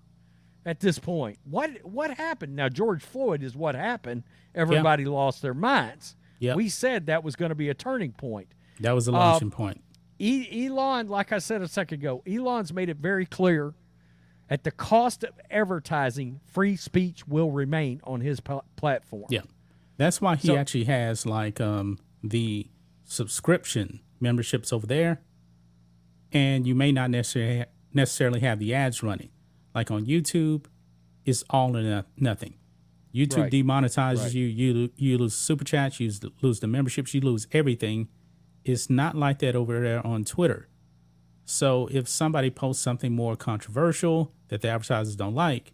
at 0.66 0.80
this 0.80 1.00
point? 1.00 1.38
What 1.44 1.72
what 1.84 2.12
happened? 2.18 2.56
Now 2.56 2.70
George 2.70 3.04
Floyd 3.04 3.44
is 3.44 3.56
what 3.56 3.75
happened. 3.75 4.24
Everybody 4.54 5.06
lost 5.06 5.42
their 5.42 5.54
minds. 5.54 6.16
Yep. 6.39 6.56
We 6.56 6.70
said 6.70 7.06
that 7.08 7.24
was 7.24 7.36
going 7.36 7.50
to 7.50 7.56
be 7.56 7.70
a 7.70 7.74
turning 7.74 8.12
point. 8.13 8.48
That 8.80 8.94
was 8.94 9.08
a 9.08 9.12
launching 9.12 9.51
point. 9.51 9.84
E- 10.20 10.68
Elon, 10.68 11.08
like 11.08 11.32
I 11.32 11.38
said 11.39 11.62
a 11.62 11.68
second 11.68 12.00
ago, 12.00 12.24
Elon's 12.28 12.72
made 12.74 12.89
it 12.89 12.98
very 12.98 13.25
clear 13.25 13.74
at 14.50 14.63
the 14.63 14.72
cost 14.72 15.24
of 15.24 15.32
advertising, 15.51 16.39
free 16.46 16.75
speech 16.75 17.28
will 17.28 17.51
remain 17.51 18.01
on 18.04 18.22
his 18.22 18.39
pl- 18.39 18.63
platform. 18.78 19.25
Yeah. 19.30 19.42
That's 19.98 20.20
why 20.22 20.36
he 20.38 20.48
So- 20.48 20.56
actually 20.58 20.86
has 20.86 21.25
like 21.25 21.60
um, 21.62 22.00
the 22.24 22.68
subscription 23.06 24.00
memberships 24.20 24.72
over 24.74 24.88
there, 24.88 25.22
and 26.32 26.66
you 26.66 26.74
may 26.75 26.92
not 26.92 27.10
necessarily 27.12 27.66
necessarily 27.94 28.39
have 28.42 28.60
the 28.60 28.74
ads 28.74 29.01
running. 29.04 29.30
Like 29.76 29.92
on 29.92 30.06
YouTube, 30.06 30.66
it's 31.26 31.44
all 31.50 31.76
or 31.78 31.82
no- 31.82 32.04
nothing. 32.18 32.56
YouTube 33.14 33.38
Right. 33.44 33.52
demonetizes 33.52 34.24
Right. 34.24 34.34
you. 34.34 34.46
You 34.46 34.92
you 34.96 35.18
lose 35.18 35.34
super 35.36 35.64
chats. 35.64 36.00
You 36.00 36.08
lose 36.08 36.20
the- 36.20 36.32
lose 36.42 36.60
the 36.60 36.68
memberships. 36.68 37.14
You 37.14 37.22
lose 37.22 37.48
everything. 37.52 38.08
It's 38.66 38.90
not 38.90 39.16
like 39.16 39.40
that 39.40 39.56
over 39.56 39.80
there 39.80 40.06
on 40.06 40.26
Twitter. 40.26 40.68
So 41.46 41.88
if 41.92 42.08
somebody 42.08 42.52
posts 42.52 42.84
something 42.84 43.14
more 43.16 43.36
controversial 43.36 44.34
that 44.50 44.62
the 44.62 44.68
advertisers 44.70 45.16
don't 45.16 45.34
like, 45.34 45.74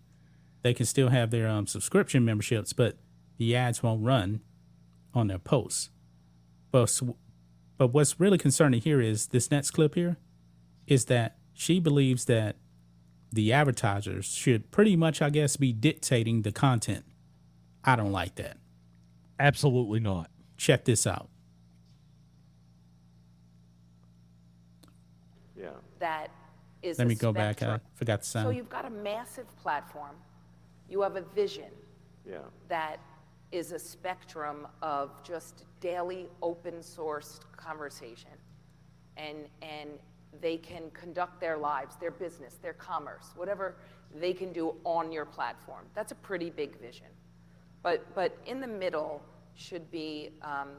they 0.62 0.74
can 0.74 0.86
still 0.86 1.10
have 1.10 1.32
their 1.32 1.48
um, 1.50 1.68
subscription 1.68 2.24
memberships, 2.24 2.72
but 2.72 2.98
the 3.38 3.56
ads 3.56 3.84
won't 3.84 4.04
run 4.04 4.40
on 5.14 5.28
their 5.28 5.40
posts. 5.40 5.90
But 6.72 6.84
s- 6.84 7.04
but 7.78 7.88
what's 7.90 8.20
really 8.20 8.38
concerning 8.38 8.80
here 8.82 9.02
is 9.02 9.28
this 9.28 9.52
next 9.52 9.72
clip 9.72 9.96
here 9.96 10.16
is 10.88 11.06
that 11.06 11.38
she 11.54 11.82
believes 11.82 12.24
that 12.26 12.56
the 13.36 13.52
advertisers 13.54 14.26
should 14.26 14.72
pretty 14.72 14.96
much, 14.96 15.22
I 15.22 15.30
guess, 15.30 15.58
be 15.58 15.74
dictating 15.74 16.42
the 16.42 16.52
content. 16.52 17.06
I 17.84 17.96
don't 17.96 18.12
like 18.12 18.36
that. 18.36 18.58
Absolutely 19.40 20.00
not. 20.00 20.32
Check 20.58 20.86
this 20.86 21.06
out. 21.06 21.30
Yeah. 25.58 25.70
that 26.00 26.32
is 26.82 26.98
Let 26.98 27.08
me 27.08 27.16
go 27.16 27.32
back. 27.34 27.62
I 27.62 27.80
forgot 27.94 28.22
the 28.22 28.26
sound. 28.26 28.46
So 28.46 28.50
you've 28.52 28.70
got 28.70 28.86
a 28.86 28.90
massive 28.90 29.48
platform. 29.58 30.16
You 30.90 31.02
have 31.02 31.16
a 31.16 31.22
vision 31.22 31.72
Yeah. 32.26 32.40
that 32.70 33.00
is 33.52 33.72
a 33.72 33.80
spectrum 33.80 34.68
of 34.82 35.12
just 35.24 35.66
daily 35.80 36.28
open 36.42 36.76
sourced 36.76 37.40
conversation. 37.58 38.30
And, 39.18 39.48
and 39.62 39.90
they 40.42 40.58
can 40.58 40.90
conduct 40.92 41.40
their 41.40 41.58
lives, 41.58 41.96
their 42.00 42.12
business, 42.12 42.56
their 42.62 42.74
commerce, 42.74 43.32
whatever 43.36 43.76
they 44.14 44.34
can 44.34 44.52
do 44.54 44.76
on 44.84 45.12
your 45.12 45.26
platform. 45.26 45.86
That's 45.94 46.12
a 46.12 46.16
pretty 46.16 46.50
big 46.50 46.80
vision. 46.80 47.08
But, 47.84 48.14
but 48.16 48.38
in 48.46 48.60
the 48.62 48.68
middle 48.68 49.22
should 49.56 49.90
be 49.92 50.32
um, 50.42 50.70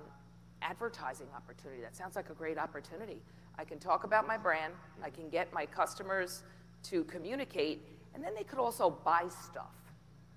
advertising 0.62 1.26
opportunity. 1.34 1.80
That 1.82 1.96
sounds 1.96 2.16
like 2.16 2.30
a 2.30 2.34
great 2.34 2.58
opportunity. 2.58 3.22
I 3.58 3.64
can 3.64 3.78
talk 3.78 4.04
about 4.04 4.26
my 4.26 4.36
brand, 4.36 4.74
I 5.02 5.10
can 5.10 5.28
get 5.28 5.52
my 5.52 5.66
customers 5.66 6.42
to 6.84 7.04
communicate, 7.04 7.80
and 8.14 8.22
then 8.22 8.34
they 8.34 8.44
could 8.44 8.58
also 8.58 8.90
buy 8.90 9.24
stuff. 9.28 9.72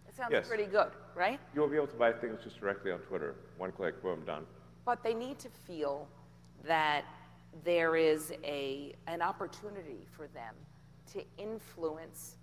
It 0.07 0.15
sounds 0.15 0.31
Yes. 0.31 0.47
pretty 0.47 0.65
good, 0.65 0.91
right? 1.15 1.39
You'll 1.53 1.67
be 1.67 1.75
able 1.75 1.87
to 1.87 1.95
buy 1.97 2.11
things 2.13 2.39
just 2.43 2.59
directly 2.59 2.91
on 2.91 2.99
Twitter. 2.99 3.35
One 3.57 3.71
click, 3.71 4.01
boom, 4.01 4.23
done. 4.25 4.45
But 4.85 5.03
they 5.03 5.13
need 5.13 5.37
to 5.39 5.49
feel 5.49 6.07
that 6.63 7.05
there 7.63 7.95
is 7.95 8.33
a, 8.43 8.93
an 9.07 9.21
opportunity 9.21 10.05
for 10.15 10.27
them 10.27 10.55
to 11.13 11.23
influence 11.37 12.37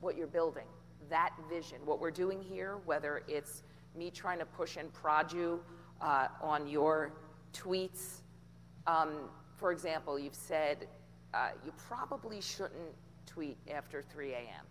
what 0.00 0.16
you're 0.16 0.26
building, 0.26 0.66
that 1.08 1.32
vision. 1.48 1.78
What 1.84 2.00
we're 2.00 2.10
doing 2.10 2.42
here, 2.42 2.78
whether 2.84 3.22
it's 3.28 3.62
me 3.96 4.10
trying 4.10 4.38
to 4.38 4.46
push 4.46 4.76
and 4.76 4.92
prod 4.92 5.32
you 5.32 5.60
uh, 6.00 6.28
on 6.40 6.66
your 6.66 7.12
tweets. 7.52 8.20
Um, 8.86 9.28
for 9.56 9.72
example, 9.72 10.18
you've 10.18 10.34
said 10.34 10.88
uh, 11.34 11.50
you 11.64 11.72
probably 11.88 12.40
shouldn't 12.40 12.94
tweet 13.26 13.56
after 13.72 14.02
3 14.02 14.32
a.m. 14.32 14.64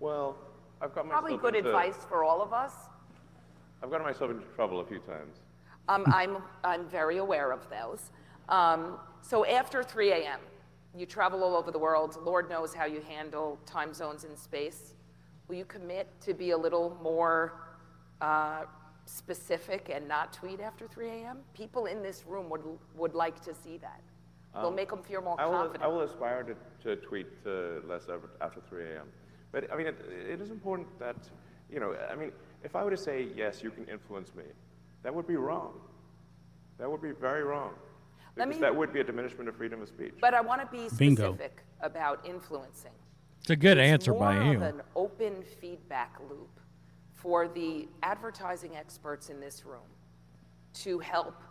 Well, 0.00 0.36
I've 0.80 0.94
got 0.94 1.06
myself 1.06 1.24
Probably 1.24 1.38
good 1.38 1.56
into, 1.56 1.70
advice 1.70 2.06
for 2.08 2.24
all 2.24 2.40
of 2.40 2.52
us. 2.52 2.72
I've 3.82 3.90
gotten 3.90 4.06
myself 4.06 4.30
into 4.30 4.44
trouble 4.54 4.80
a 4.80 4.84
few 4.84 4.98
times. 5.00 5.38
Um, 5.88 6.04
I'm, 6.08 6.38
I'm 6.64 6.86
very 6.86 7.18
aware 7.18 7.50
of 7.50 7.68
those. 7.70 8.10
Um, 8.48 8.98
so 9.20 9.44
after 9.44 9.82
3 9.82 10.12
a.m., 10.12 10.40
you 10.96 11.06
travel 11.06 11.44
all 11.44 11.54
over 11.54 11.70
the 11.70 11.78
world. 11.78 12.16
Lord 12.22 12.48
knows 12.48 12.74
how 12.74 12.86
you 12.86 13.00
handle 13.02 13.58
time 13.66 13.92
zones 13.92 14.24
in 14.24 14.36
space. 14.36 14.94
Will 15.46 15.56
you 15.56 15.64
commit 15.64 16.08
to 16.22 16.34
be 16.34 16.50
a 16.50 16.56
little 16.56 16.98
more 17.02 17.60
uh, 18.20 18.64
specific 19.04 19.90
and 19.92 20.08
not 20.08 20.32
tweet 20.32 20.60
after 20.60 20.86
3 20.88 21.08
a.m.? 21.08 21.38
People 21.54 21.86
in 21.86 22.02
this 22.02 22.24
room 22.26 22.48
would, 22.50 22.62
would 22.96 23.14
like 23.14 23.40
to 23.44 23.54
see 23.54 23.76
that. 23.78 24.00
It'll 24.56 24.70
make 24.70 24.88
them 24.90 25.02
feel 25.02 25.22
more 25.22 25.40
I 25.40 25.46
will, 25.46 25.52
confident. 25.52 25.84
I 25.84 25.86
will 25.86 26.00
aspire 26.00 26.42
to, 26.42 26.54
to 26.84 26.96
tweet 26.96 27.26
uh, 27.46 27.86
less 27.86 28.08
after, 28.08 28.30
after 28.40 28.60
3 28.68 28.84
a.m. 28.94 29.06
But 29.52 29.72
I 29.72 29.76
mean, 29.76 29.86
it, 29.86 29.96
it 30.28 30.40
is 30.40 30.50
important 30.50 30.86
that, 30.98 31.16
you 31.70 31.78
know, 31.78 31.94
I 32.10 32.16
mean, 32.16 32.32
if 32.64 32.74
I 32.74 32.82
were 32.82 32.90
to 32.90 32.96
say, 32.96 33.28
yes, 33.36 33.62
you 33.62 33.70
can 33.70 33.84
influence 33.86 34.34
me, 34.34 34.44
that 35.02 35.14
would 35.14 35.28
be 35.28 35.36
wrong. 35.36 35.74
That 36.78 36.90
would 36.90 37.02
be 37.02 37.12
very 37.12 37.44
wrong. 37.44 37.74
Let 38.38 38.46
Because 38.48 38.60
me- 38.60 38.66
that 38.66 38.76
would 38.76 38.92
be 38.92 39.00
a 39.00 39.04
diminishment 39.04 39.48
of 39.48 39.56
freedom 39.56 39.82
of 39.82 39.88
speech. 39.88 40.14
But 40.20 40.32
I 40.32 40.40
want 40.40 40.60
to 40.60 40.66
be 40.68 40.88
Bingo. 40.96 41.32
specific 41.34 41.62
about 41.80 42.24
influencing. 42.24 42.92
It's 43.40 43.50
a 43.50 43.56
good 43.56 43.78
It's 43.78 43.90
answer 43.90 44.12
by 44.14 44.38
more 44.38 44.54
of 44.56 44.62
an 44.62 44.82
open 44.94 45.42
feedback 45.42 46.18
loop 46.30 46.60
for 47.14 47.48
the 47.48 47.88
advertising 48.02 48.76
experts 48.76 49.28
in 49.28 49.40
this 49.40 49.64
room 49.66 49.88
to 50.74 51.00
help 51.00 51.42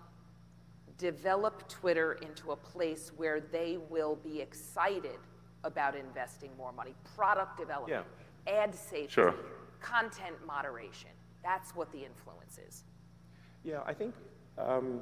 develop 0.97 1.67
Twitter 1.67 2.13
into 2.13 2.51
a 2.51 2.55
place 2.55 3.11
where 3.17 3.39
they 3.41 3.77
will 3.89 4.15
be 4.15 4.39
excited 4.41 5.19
about 5.63 5.95
investing 5.95 6.55
more 6.57 6.71
money, 6.71 6.95
product 7.15 7.57
development, 7.57 8.05
ad 8.47 8.73
safety, 8.73 9.07
Sure. 9.11 9.35
content 9.81 10.35
moderation. 10.45 11.09
That's 11.43 11.75
what 11.75 11.91
the 11.91 12.03
influence 12.03 12.57
is. 12.57 12.83
Yeah, 13.63 13.83
I 13.85 13.93
think 13.93 14.15
um, 14.57 15.01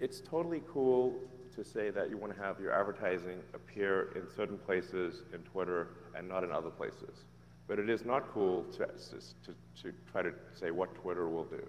it's 0.00 0.20
totally 0.20 0.62
cool 0.72 1.14
to 1.54 1.64
say 1.64 1.90
that 1.90 2.10
you 2.10 2.16
want 2.16 2.34
to 2.34 2.40
have 2.42 2.58
your 2.60 2.72
advertising 2.72 3.38
appear 3.54 4.10
in 4.16 4.22
certain 4.34 4.58
places 4.58 5.22
in 5.32 5.40
Twitter 5.42 5.88
and 6.16 6.28
not 6.28 6.42
in 6.42 6.50
other 6.50 6.70
places. 6.70 7.24
But 7.68 7.78
it 7.78 7.88
is 7.88 8.04
not 8.04 8.28
cool 8.32 8.64
to, 8.72 8.86
to, 8.86 9.54
to 9.82 9.92
try 10.10 10.22
to 10.22 10.32
say 10.52 10.70
what 10.70 10.94
Twitter 10.96 11.28
will 11.28 11.44
do. 11.44 11.64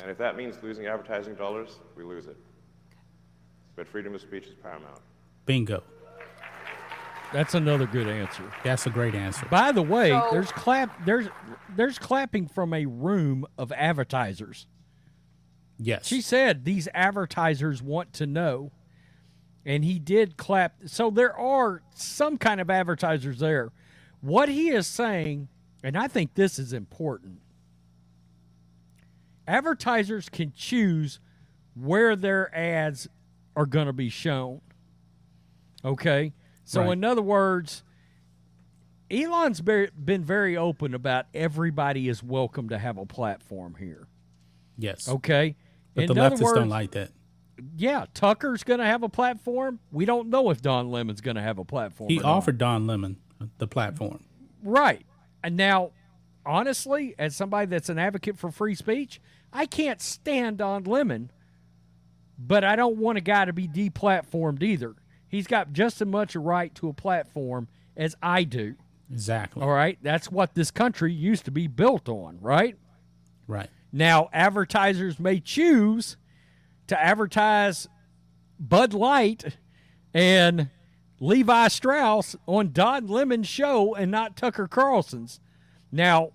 And 0.00 0.10
if 0.10 0.18
that 0.18 0.36
means 0.36 0.56
losing 0.62 0.86
advertising 0.86 1.34
dollars, 1.34 1.80
we 1.96 2.04
lose 2.04 2.26
it. 2.26 2.36
But 3.76 3.88
freedom 3.88 4.14
of 4.14 4.20
speech 4.20 4.46
is 4.46 4.54
paramount. 4.62 5.00
Bingo. 5.46 5.82
That's 7.32 7.54
another 7.54 7.86
good 7.86 8.06
answer. 8.06 8.44
That's 8.62 8.86
a 8.86 8.90
great 8.90 9.14
answer. 9.14 9.46
By 9.46 9.72
the 9.72 9.82
way, 9.82 10.10
So- 10.10 10.28
there's 10.30 10.52
clap 10.52 11.04
there's 11.04 11.26
there's 11.74 11.98
clapping 11.98 12.46
from 12.46 12.72
a 12.72 12.86
room 12.86 13.44
of 13.58 13.72
advertisers. 13.72 14.66
Yes. 15.78 16.06
She 16.06 16.20
said 16.20 16.64
these 16.64 16.88
advertisers 16.94 17.82
want 17.82 18.12
to 18.14 18.26
know, 18.26 18.72
and 19.66 19.84
he 19.84 19.98
did 19.98 20.36
clap. 20.36 20.76
So 20.86 21.10
there 21.10 21.36
are 21.36 21.82
some 21.94 22.38
kind 22.38 22.60
of 22.60 22.70
advertisers 22.70 23.38
there. 23.40 23.72
What 24.20 24.48
he 24.48 24.68
is 24.70 24.86
saying, 24.86 25.48
and 25.82 25.96
I 25.98 26.08
think 26.08 26.34
this 26.34 26.58
is 26.58 26.72
important 26.72 27.40
advertisers 29.46 30.28
can 30.28 30.52
choose 30.56 31.20
where 31.74 32.16
their 32.16 32.54
ads 32.56 33.08
are 33.56 33.66
going 33.66 33.86
to 33.86 33.92
be 33.92 34.08
shown. 34.08 34.60
Okay? 35.84 36.32
So, 36.64 36.80
Right. 36.82 36.92
in 36.92 37.04
other 37.04 37.22
words, 37.22 37.82
Elon's 39.10 39.60
been 39.60 40.24
very 40.24 40.56
open 40.56 40.94
about 40.94 41.26
everybody 41.34 42.08
is 42.08 42.22
welcome 42.22 42.68
to 42.70 42.78
have 42.78 42.96
a 42.96 43.06
platform 43.06 43.74
here. 43.78 44.08
yes. 44.78 45.08
Okay? 45.08 45.56
But 45.94 46.04
In 46.04 46.08
the 46.08 46.14
leftists 46.14 46.40
words, 46.42 46.58
don't 46.58 46.68
like 46.68 46.90
that. 46.92 47.10
yeah, 47.76 48.06
Tucker's 48.14 48.64
going 48.64 48.80
to 48.80 48.86
have 48.86 49.02
a 49.02 49.08
platform. 49.08 49.78
We 49.92 50.04
don't 50.04 50.28
know 50.28 50.50
if 50.50 50.60
Don 50.60 50.90
Lemon's 50.90 51.20
going 51.20 51.36
to 51.36 51.42
have 51.42 51.58
a 51.58 51.64
platform. 51.64 52.10
He 52.10 52.20
offered 52.20 52.58
Don 52.58 52.86
Lemon 52.86 53.16
the 53.58 53.66
platform. 53.68 54.24
right. 54.62 55.04
And 55.42 55.56
now, 55.56 55.90
honestly, 56.46 57.14
as 57.18 57.36
somebody 57.36 57.66
that's 57.66 57.88
an 57.90 57.98
advocate 57.98 58.38
for 58.38 58.50
free 58.50 58.74
speech, 58.74 59.20
I 59.52 59.66
can't 59.66 60.00
stand 60.00 60.56
Don 60.58 60.84
Lemon, 60.84 61.30
but 62.38 62.64
I 62.64 62.76
don't 62.76 62.96
want 62.96 63.18
a 63.18 63.20
guy 63.20 63.44
to 63.44 63.52
be 63.52 63.68
deplatformed 63.68 64.62
either. 64.62 64.94
He's 65.28 65.46
got 65.46 65.72
just 65.72 66.00
as 66.00 66.08
much 66.08 66.34
a 66.34 66.40
right 66.40 66.74
to 66.76 66.88
a 66.88 66.92
platform 66.94 67.68
as 67.96 68.16
I 68.22 68.44
do. 68.44 68.74
Exactly. 69.12 69.62
All 69.62 69.68
right, 69.70 69.98
that's 70.02 70.30
what 70.32 70.54
this 70.54 70.70
country 70.70 71.12
used 71.12 71.44
to 71.44 71.50
be 71.50 71.66
built 71.66 72.08
on, 72.08 72.38
right? 72.40 72.76
Right. 73.46 73.68
Now, 73.96 74.28
advertisers 74.32 75.20
may 75.20 75.38
choose 75.38 76.16
to 76.88 77.00
advertise 77.00 77.86
Bud 78.58 78.92
Light 78.92 79.56
and 80.12 80.68
Levi 81.20 81.68
Strauss 81.68 82.34
on 82.48 82.72
Don 82.72 83.06
Lemon's 83.06 83.46
show 83.46 83.94
and 83.94 84.10
not 84.10 84.36
Tucker 84.36 84.66
Carlson's. 84.66 85.38
Now, 85.92 86.32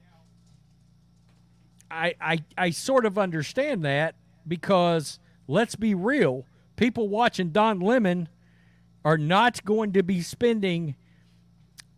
I, 1.92 2.16
I 2.22 2.46
I 2.58 2.70
sort 2.70 3.06
of 3.06 3.18
understand 3.18 3.84
that 3.84 4.16
because 4.48 5.20
let's 5.46 5.76
be 5.76 5.94
real, 5.94 6.46
people 6.78 7.10
watching 7.10 7.50
Don 7.50 7.82
Lemon 7.82 8.30
are 9.04 9.18
not 9.18 9.66
going 9.66 9.92
to 9.92 10.02
be 10.02 10.22
spending 10.22 10.96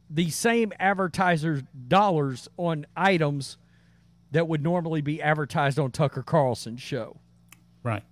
the 0.10 0.32
same 0.32 0.74
advertisers' 0.80 1.62
dollars 1.88 2.50
on 2.58 2.88
items 2.98 3.60
that 4.32 4.48
would 4.48 4.64
normally 4.64 5.02
be 5.02 5.22
advertised 5.22 5.78
on 5.80 5.92
Tucker 5.92 6.24
Carlson's 6.24 6.82
show. 6.82 7.18
Right. 7.84 8.04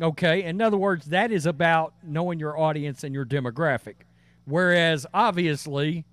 Okay. 0.00 0.42
In 0.44 0.60
other 0.60 0.76
words, 0.76 1.06
that 1.06 1.30
is 1.32 1.46
about 1.46 1.94
knowing 2.02 2.38
your 2.38 2.58
audience 2.58 3.04
and 3.04 3.14
your 3.14 3.24
demographic. 3.24 3.94
Whereas, 4.44 5.06
obviously, 5.14 6.04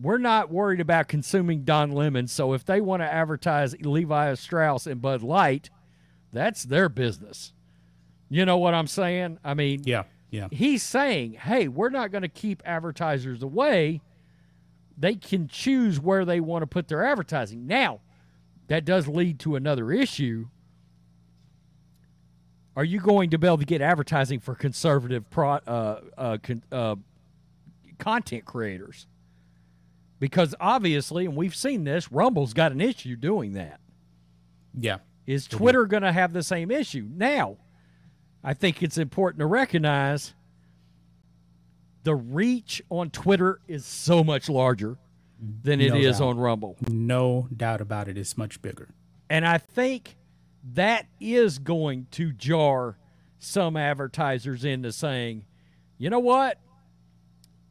we're 0.00 0.18
not 0.18 0.50
worried 0.50 0.80
about 0.80 1.08
consuming 1.08 1.64
Don 1.64 1.92
Lemon. 1.92 2.26
So 2.28 2.52
if 2.52 2.64
they 2.64 2.80
want 2.80 3.00
to 3.02 3.10
advertise 3.12 3.74
Levi 3.80 4.34
Strauss 4.34 4.86
and 4.86 5.00
Bud 5.00 5.22
Light, 5.22 5.70
that's 6.32 6.64
their 6.64 6.88
business. 6.88 7.52
You 8.28 8.44
know 8.44 8.58
what 8.58 8.74
I'm 8.74 8.88
saying? 8.88 9.38
I 9.44 9.54
mean, 9.54 9.82
Yeah. 9.84 10.02
Yeah. 10.30 10.48
he's 10.50 10.82
saying, 10.82 11.34
hey, 11.34 11.68
we're 11.68 11.88
not 11.88 12.10
going 12.10 12.22
to 12.22 12.28
keep 12.28 12.62
advertisers 12.66 13.42
away. 13.42 14.02
They 14.96 15.14
can 15.14 15.48
choose 15.48 16.00
where 16.00 16.24
they 16.24 16.40
want 16.40 16.62
to 16.62 16.66
put 16.66 16.88
their 16.88 17.04
advertising. 17.04 17.66
Now, 17.66 18.00
that 18.68 18.84
does 18.84 19.06
lead 19.06 19.38
to 19.40 19.56
another 19.56 19.92
issue. 19.92 20.48
Are 22.74 22.84
you 22.84 23.00
going 23.00 23.30
to 23.30 23.38
be 23.38 23.46
able 23.46 23.58
to 23.58 23.64
get 23.64 23.80
advertising 23.80 24.40
for 24.40 24.54
conservative 24.54 25.28
pro, 25.30 25.50
uh, 25.50 26.00
uh, 26.16 26.38
con, 26.42 26.62
uh, 26.72 26.96
content 27.98 28.44
creators? 28.44 29.06
Because 30.18 30.54
obviously, 30.60 31.26
and 31.26 31.36
we've 31.36 31.54
seen 31.54 31.84
this, 31.84 32.10
Rumble's 32.10 32.54
got 32.54 32.72
an 32.72 32.80
issue 32.80 33.16
doing 33.16 33.52
that. 33.52 33.80
Yeah. 34.74 34.98
Is 35.26 35.46
Twitter 35.46 35.86
going 35.86 36.02
to 36.02 36.12
have 36.12 36.32
the 36.32 36.42
same 36.42 36.70
issue? 36.70 37.06
Now, 37.10 37.56
I 38.44 38.54
think 38.54 38.82
it's 38.82 38.96
important 38.96 39.40
to 39.40 39.46
recognize 39.46 40.34
the 42.06 42.14
reach 42.14 42.80
on 42.88 43.10
Twitter 43.10 43.58
is 43.66 43.84
so 43.84 44.22
much 44.22 44.48
larger 44.48 44.96
than 45.64 45.80
it 45.80 45.88
No 45.90 45.96
is 45.98 46.18
doubt. 46.20 46.28
on 46.28 46.38
Rumble. 46.38 46.76
No 46.88 47.48
doubt 47.54 47.80
about 47.80 48.06
it. 48.06 48.16
It's 48.16 48.38
much 48.38 48.62
bigger. 48.62 48.90
And 49.28 49.44
I 49.44 49.58
think 49.58 50.16
that 50.74 51.06
is 51.18 51.58
going 51.58 52.06
to 52.12 52.30
jar 52.30 52.96
some 53.40 53.76
advertisers 53.76 54.64
into 54.64 54.92
saying, 54.92 55.46
you 55.98 56.08
know 56.08 56.20
what? 56.20 56.60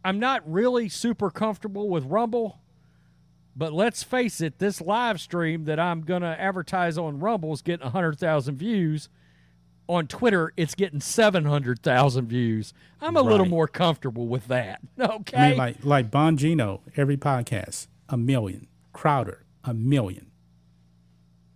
I'm 0.03 0.19
not 0.19 0.43
really 0.51 0.89
super 0.89 1.31
comfortable 1.31 1.87
with 1.87 2.03
Rumble, 2.03 2.59
but 3.55 3.71
let's 3.71 4.03
face 4.03 4.41
it, 4.41 4.59
this 4.59 4.81
live 4.81 5.21
stream 5.21 5.63
that 5.63 5.79
I'm 5.79 6.01
going 6.01 6.23
to 6.23 6.39
advertise 6.41 6.97
on 6.97 7.21
Rumble 7.21 7.53
is 7.53 7.61
getting 7.61 7.85
100,000 7.85 8.57
views. 8.57 9.07
On 9.87 10.07
Twitter, 10.07 10.51
it's 10.57 10.73
getting 10.73 10.99
700,000 10.99 12.27
views. 12.27 12.73
I'm 13.01 13.15
a 13.15 13.21
little 13.21 13.45
more 13.45 13.67
comfortable 13.67 14.27
with 14.27 14.47
that. 14.47 14.79
Okay. 14.99 15.37
I 15.41 15.49
mean, 15.49 15.57
like 15.57 15.85
like 15.85 16.09
Bongino, 16.11 16.81
every 16.97 17.17
podcast, 17.17 17.87
a 18.09 18.17
million. 18.17 18.67
Crowder, 18.93 19.45
a 19.63 19.73
million. 19.73 20.31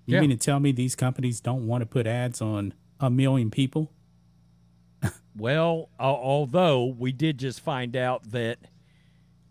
You 0.06 0.16
Yeah. 0.16 0.22
mean 0.22 0.30
to 0.32 0.38
tell 0.38 0.60
me 0.60 0.72
these 0.72 0.96
companies 0.96 1.40
don't 1.40 1.66
want 1.68 1.82
to 1.82 1.86
put 1.88 2.06
ads 2.06 2.42
on 2.42 2.74
a 3.00 3.10
million 3.10 3.50
people? 3.50 3.92
Well, 5.36 5.90
al- 6.00 6.16
although 6.16 6.86
we 6.86 7.12
did 7.14 7.38
just 7.38 7.62
find 7.62 7.96
out 7.96 8.32
that 8.32 8.58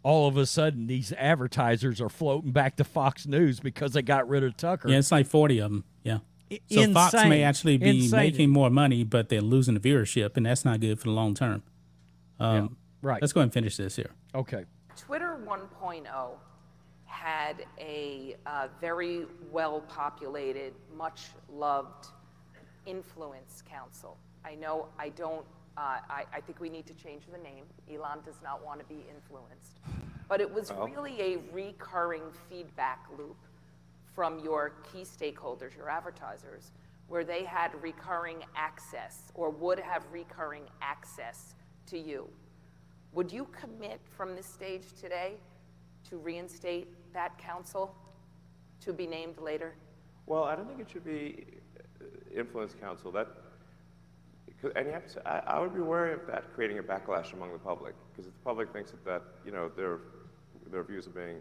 all 0.02 0.28
of 0.28 0.36
a 0.36 0.44
sudden 0.44 0.86
these 0.86 1.12
advertisers 1.14 2.00
are 2.00 2.08
floating 2.10 2.50
back 2.52 2.76
to 2.76 2.84
Fox 2.84 3.26
News 3.26 3.58
because 3.58 3.92
they 3.94 4.02
got 4.02 4.28
rid 4.28 4.44
of 4.44 4.56
Tucker. 4.56 4.88
Yeah, 4.90 4.98
it's 4.98 5.10
like 5.10 5.26
40 5.26 5.58
of 5.60 5.70
them. 5.70 5.84
Yeah. 6.04 6.18
I- 6.50 6.60
So 6.70 6.92
Fox 6.92 7.14
may 7.14 7.42
actually 7.42 7.78
be 7.78 8.04
Insane. 8.04 8.18
making 8.18 8.50
more 8.50 8.70
money, 8.70 9.04
but 9.04 9.28
they're 9.28 9.40
losing 9.40 9.74
the 9.74 9.80
viewership, 9.80 10.36
and 10.36 10.46
that's 10.46 10.64
not 10.64 10.80
good 10.80 10.98
for 10.98 11.04
the 11.04 11.12
long 11.12 11.34
term. 11.34 11.62
Um, 12.40 12.76
right. 13.02 13.20
Let's 13.20 13.32
go 13.32 13.40
ahead 13.40 13.46
and 13.46 13.52
finish 13.52 13.76
this 13.76 13.96
here. 13.96 14.10
Okay. 14.34 14.64
Twitter 14.96 15.38
1.0 15.44 16.38
had 17.04 17.64
a 17.78 18.36
uh, 18.46 18.68
very 18.80 19.26
well 19.50 19.80
populated, 19.82 20.74
much 20.96 21.26
loved 21.52 22.08
influence 22.86 23.62
council. 23.68 24.16
I 24.44 24.54
know 24.54 24.86
I 24.98 25.10
don't, 25.10 25.44
uh, 25.76 25.98
I, 26.08 26.24
I 26.32 26.40
think 26.40 26.60
we 26.60 26.68
need 26.68 26.86
to 26.86 26.94
change 26.94 27.24
the 27.30 27.38
name. 27.38 27.64
Elon 27.92 28.20
does 28.24 28.40
not 28.42 28.64
want 28.64 28.80
to 28.80 28.86
be 28.86 29.04
influenced. 29.14 29.80
But 30.28 30.40
it 30.40 30.52
was 30.52 30.70
really 30.72 31.20
a 31.20 31.38
recurring 31.52 32.22
feedback 32.48 33.06
loop 33.16 33.36
from 34.18 34.40
your 34.40 34.72
key 34.92 35.04
stakeholders, 35.04 35.76
your 35.76 35.88
advertisers, 35.88 36.72
where 37.06 37.22
they 37.22 37.44
had 37.44 37.70
recurring 37.80 38.38
access 38.56 39.30
or 39.32 39.48
would 39.48 39.78
have 39.78 40.04
recurring 40.10 40.64
access 40.82 41.54
to 41.86 41.96
you. 41.96 42.28
Would 43.12 43.30
you 43.30 43.46
commit 43.52 44.00
from 44.16 44.34
this 44.34 44.44
stage 44.44 44.86
today 45.00 45.34
to 46.10 46.16
reinstate 46.16 46.88
that 47.14 47.38
council 47.38 47.94
to 48.80 48.92
be 48.92 49.06
named 49.06 49.38
later? 49.38 49.76
Well, 50.26 50.42
I 50.42 50.56
don't 50.56 50.66
think 50.66 50.80
it 50.80 50.90
should 50.90 51.04
be 51.04 51.44
uh, 52.00 52.04
influence 52.36 52.74
council. 52.74 53.12
That, 53.12 53.28
and 54.74 54.84
you 54.84 54.92
have 54.92 55.06
to 55.12 55.28
I, 55.28 55.58
I 55.58 55.60
would 55.60 55.72
be 55.72 55.80
wary 55.80 56.14
of 56.14 56.26
that 56.26 56.52
creating 56.56 56.80
a 56.80 56.82
backlash 56.82 57.34
among 57.34 57.52
the 57.52 57.60
public, 57.60 57.94
because 58.10 58.26
if 58.26 58.32
the 58.32 58.44
public 58.44 58.72
thinks 58.72 58.90
that, 58.90 59.04
that 59.04 59.22
you 59.46 59.52
know 59.52 59.68
their 59.76 60.00
their 60.72 60.82
views 60.82 61.06
are 61.06 61.10
being 61.10 61.36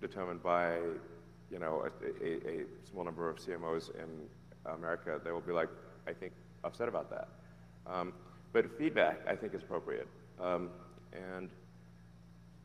determined 0.00 0.42
by 0.42 0.78
you 1.50 1.58
know 1.58 1.84
a, 1.86 2.24
a, 2.24 2.60
a 2.60 2.64
small 2.90 3.04
number 3.04 3.28
of 3.28 3.36
CMOs 3.36 3.94
in 3.94 4.28
America, 4.72 5.20
they 5.24 5.32
will 5.32 5.40
be 5.40 5.52
like, 5.52 5.68
I 6.06 6.12
think, 6.12 6.32
upset 6.64 6.88
about 6.88 7.10
that. 7.10 7.28
Um, 7.86 8.12
but 8.52 8.76
feedback, 8.78 9.20
I 9.28 9.34
think, 9.34 9.54
is 9.54 9.62
appropriate. 9.62 10.08
Um, 10.40 10.70
and 11.12 11.48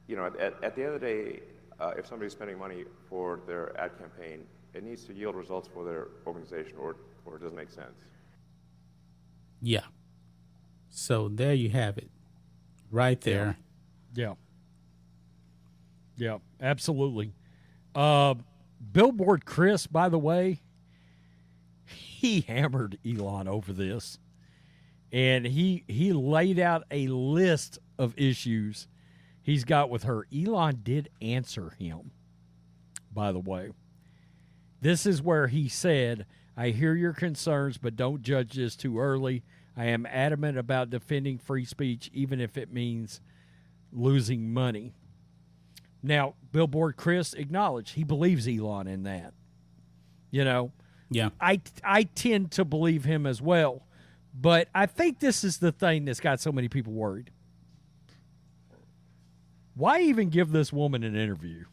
you 0.07 0.15
know, 0.15 0.25
at, 0.25 0.63
at 0.63 0.75
the 0.75 0.83
end 0.83 0.95
of 0.95 1.01
the 1.01 1.07
day, 1.07 1.39
uh, 1.79 1.93
if 1.97 2.07
somebody's 2.07 2.33
spending 2.33 2.57
money 2.57 2.85
for 3.09 3.41
their 3.47 3.79
ad 3.79 3.97
campaign, 3.97 4.43
it 4.73 4.83
needs 4.83 5.03
to 5.05 5.13
yield 5.13 5.35
results 5.35 5.69
for 5.73 5.83
their 5.85 6.07
organization, 6.25 6.73
or 6.77 6.95
or 7.25 7.35
it 7.35 7.41
doesn't 7.41 7.57
make 7.57 7.69
sense. 7.69 7.97
Yeah. 9.61 9.81
So 10.89 11.29
there 11.29 11.53
you 11.53 11.69
have 11.69 11.97
it. 11.97 12.09
Right 12.89 13.19
there. 13.21 13.57
Yeah. 14.13 14.33
Yeah, 16.17 16.37
absolutely. 16.59 17.33
Uh, 17.95 18.35
Billboard 18.91 19.45
Chris, 19.45 19.87
by 19.87 20.09
the 20.09 20.19
way, 20.19 20.61
he 21.85 22.41
hammered 22.47 22.97
Elon 23.05 23.47
over 23.47 23.73
this. 23.73 24.17
And 25.13 25.45
he 25.45 25.83
he 25.87 26.13
laid 26.13 26.57
out 26.57 26.83
a 26.89 27.07
list 27.07 27.79
of 27.99 28.17
issues 28.17 28.87
he's 29.41 29.65
got 29.65 29.89
with 29.89 30.03
her. 30.03 30.25
Elon 30.33 30.79
did 30.83 31.09
answer 31.21 31.71
him, 31.77 32.11
by 33.13 33.33
the 33.33 33.39
way. 33.39 33.71
This 34.79 35.05
is 35.05 35.21
where 35.21 35.47
he 35.47 35.67
said, 35.67 36.25
I 36.55 36.69
hear 36.69 36.95
your 36.95 37.13
concerns, 37.13 37.77
but 37.77 37.95
don't 37.95 38.21
judge 38.21 38.53
this 38.53 38.75
too 38.75 38.99
early. 38.99 39.43
I 39.75 39.85
am 39.85 40.05
adamant 40.05 40.57
about 40.57 40.89
defending 40.89 41.37
free 41.37 41.65
speech, 41.65 42.09
even 42.13 42.39
if 42.39 42.57
it 42.57 42.73
means 42.73 43.21
losing 43.91 44.53
money. 44.53 44.93
Now, 46.03 46.33
Billboard 46.51 46.97
Chris 46.97 47.33
acknowledged 47.33 47.93
he 47.93 48.03
believes 48.03 48.47
Elon 48.47 48.87
in 48.87 49.03
that. 49.03 49.33
You 50.31 50.43
know, 50.45 50.71
Yeah. 51.09 51.29
I 51.39 51.61
I 51.83 52.03
tend 52.03 52.51
to 52.51 52.65
believe 52.65 53.03
him 53.03 53.25
as 53.25 53.41
well, 53.41 53.83
but 54.33 54.67
I 54.73 54.85
think 54.85 55.19
this 55.19 55.43
is 55.43 55.57
the 55.57 55.71
thing 55.71 56.05
that's 56.05 56.19
got 56.19 56.39
so 56.39 56.51
many 56.51 56.67
people 56.69 56.93
worried. 56.93 57.31
Why 59.75 60.01
even 60.01 60.29
give 60.29 60.51
this 60.51 60.71
woman 60.73 61.03
an 61.03 61.15
interview? 61.15 61.65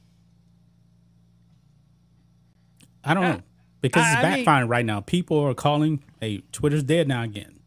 I 3.04 3.14
don't 3.14 3.22
know. 3.22 3.40
Because 3.80 4.04
it's 4.06 4.16
I 4.24 4.36
mean- 4.36 4.44
backfiring 4.44 4.68
right 4.68 4.84
now. 4.84 5.00
People 5.00 5.38
are 5.40 5.54
calling, 5.54 6.02
hey, 6.20 6.42
Twitter's 6.52 6.82
dead 6.82 7.06
now 7.08 7.22
again. 7.22 7.60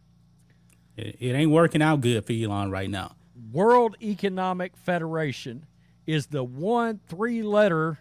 It, 0.97 1.15
it 1.19 1.31
ain't 1.33 1.51
working 1.51 1.81
out 1.81 2.01
good 2.01 2.25
for 2.25 2.33
Elon 2.33 2.69
right 2.69 2.89
now. 2.89 3.15
World 3.51 3.95
Economic 4.01 4.75
Federation 4.77 5.65
is 6.05 6.27
the 6.27 6.43
one 6.43 6.99
three 7.07 7.43
letter 7.43 7.99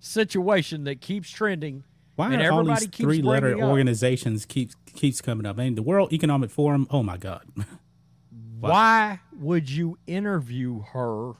situation 0.00 0.84
that 0.84 1.00
keeps 1.00 1.30
trending. 1.30 1.84
Why 2.16 2.32
and 2.34 2.42
are 2.42 2.52
all 2.52 2.64
these 2.64 2.86
three 2.86 3.22
letter 3.22 3.48
bringing 3.48 3.64
up- 3.64 3.70
organizations 3.70 4.44
keeps 4.44 4.74
keeps 4.94 5.20
coming 5.20 5.46
up? 5.46 5.58
I 5.58 5.64
mean, 5.64 5.74
the 5.74 5.82
World 5.82 6.12
Economic 6.12 6.50
Forum, 6.50 6.86
oh 6.90 7.02
my 7.02 7.16
God. 7.16 7.46
Why 8.60 9.20
would 9.32 9.68
you 9.70 9.98
interview 10.06 10.82
her 10.92 11.34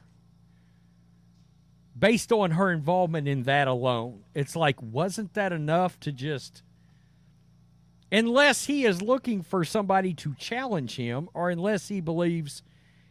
based 2.02 2.32
on 2.32 2.50
her 2.50 2.72
involvement 2.72 3.28
in 3.28 3.44
that 3.44 3.68
alone. 3.68 4.24
It's 4.34 4.56
like, 4.56 4.82
wasn't 4.82 5.34
that 5.34 5.52
enough 5.52 6.00
to 6.00 6.10
just. 6.10 6.64
Unless 8.10 8.66
he 8.66 8.84
is 8.84 9.00
looking 9.00 9.40
for 9.40 9.64
somebody 9.64 10.12
to 10.14 10.34
challenge 10.34 10.96
him, 10.96 11.28
or 11.32 11.48
unless 11.48 11.86
he 11.86 12.00
believes 12.00 12.64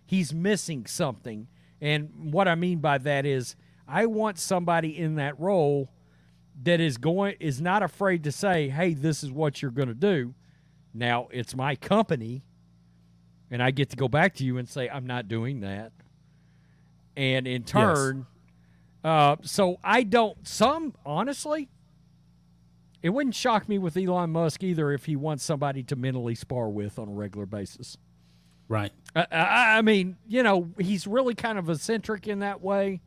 he's 0.06 0.34
missing 0.34 0.86
something. 0.86 1.48
And 1.82 2.32
what 2.32 2.48
I 2.48 2.56
mean 2.56 2.80
by 2.80 3.00
that 3.00 3.26
is, 3.26 3.56
I 3.88 4.06
want 4.06 4.38
somebody 4.38 4.98
in 4.98 5.16
that 5.16 5.40
role 5.40 5.92
that 6.64 6.80
is 6.80 6.98
going 6.98 7.36
is 7.40 7.60
not 7.60 7.82
afraid 7.82 8.24
to 8.26 8.32
say, 8.32 8.70
"Hey, 8.70 8.94
this 8.94 9.24
is 9.24 9.32
what 9.32 9.62
you're 9.62 9.72
going 9.72 9.88
to 9.88 9.94
do." 9.94 10.36
Now, 10.94 11.28
it's 11.32 11.56
my 11.56 11.76
company, 11.76 12.44
and 13.50 13.64
I 13.64 13.72
get 13.72 13.90
to 13.90 13.98
go 13.98 14.08
back 14.08 14.36
to 14.36 14.46
you 14.46 14.58
and 14.58 14.70
say, 14.70 14.90
"I'm 14.90 15.08
not 15.08 15.28
doing 15.28 15.62
that." 15.62 15.92
And 17.18 17.48
in 17.48 17.64
turn, 17.64 18.28
uh, 19.04 19.38
so 19.42 19.78
I 19.84 20.04
don't. 20.04 20.48
Some 20.48 20.94
honestly, 21.06 21.70
it 23.02 23.10
wouldn't 23.10 23.36
shock 23.36 23.68
me 23.68 23.80
with 23.80 23.98
Elon 23.98 24.30
Musk 24.30 24.64
either 24.64 24.92
if 24.92 25.06
he 25.06 25.16
wants 25.16 25.44
somebody 25.44 25.84
to 25.84 25.96
mentally 25.96 26.36
spar 26.36 26.70
with 26.70 27.00
on 27.00 27.08
a 27.08 27.12
regular 27.12 27.48
basis. 27.48 27.98
Right. 28.72 28.92
I, 29.14 29.28
I, 29.32 29.78
I 29.80 29.82
mean, 29.82 30.16
you 30.28 30.44
know, 30.44 30.70
he's 30.80 31.06
really 31.06 31.36
kind 31.36 31.60
of 31.60 31.70
eccentric 31.70 32.26
in 32.28 32.40
that 32.40 32.62
way. 32.62 33.02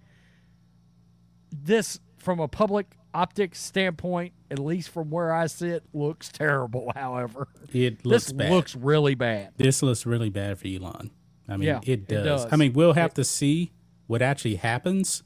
This, 1.50 1.98
from 2.18 2.38
a 2.38 2.48
public 2.48 2.86
optics 3.14 3.60
standpoint, 3.62 4.34
at 4.50 4.58
least 4.58 4.90
from 4.90 5.08
where 5.08 5.32
I 5.32 5.46
sit, 5.46 5.84
looks 5.94 6.28
terrible. 6.28 6.92
However, 6.96 7.48
It 7.72 8.04
looks 8.04 8.26
this 8.26 8.32
bad. 8.32 8.50
looks 8.50 8.76
really 8.76 9.14
bad. 9.14 9.52
this 9.56 9.82
looks 9.82 10.04
really 10.04 10.28
bad 10.28 10.58
for 10.58 10.68
Elon. 10.68 11.10
I 11.48 11.56
mean, 11.56 11.68
Yeah, 11.68 11.80
it, 11.82 12.00
it 12.00 12.08
does. 12.08 12.42
does. 12.44 12.52
I 12.52 12.56
mean, 12.56 12.74
we'll 12.74 12.92
have 12.92 13.14
to 13.14 13.24
see 13.24 13.72
what 14.06 14.20
actually 14.20 14.56
happens. 14.56 15.22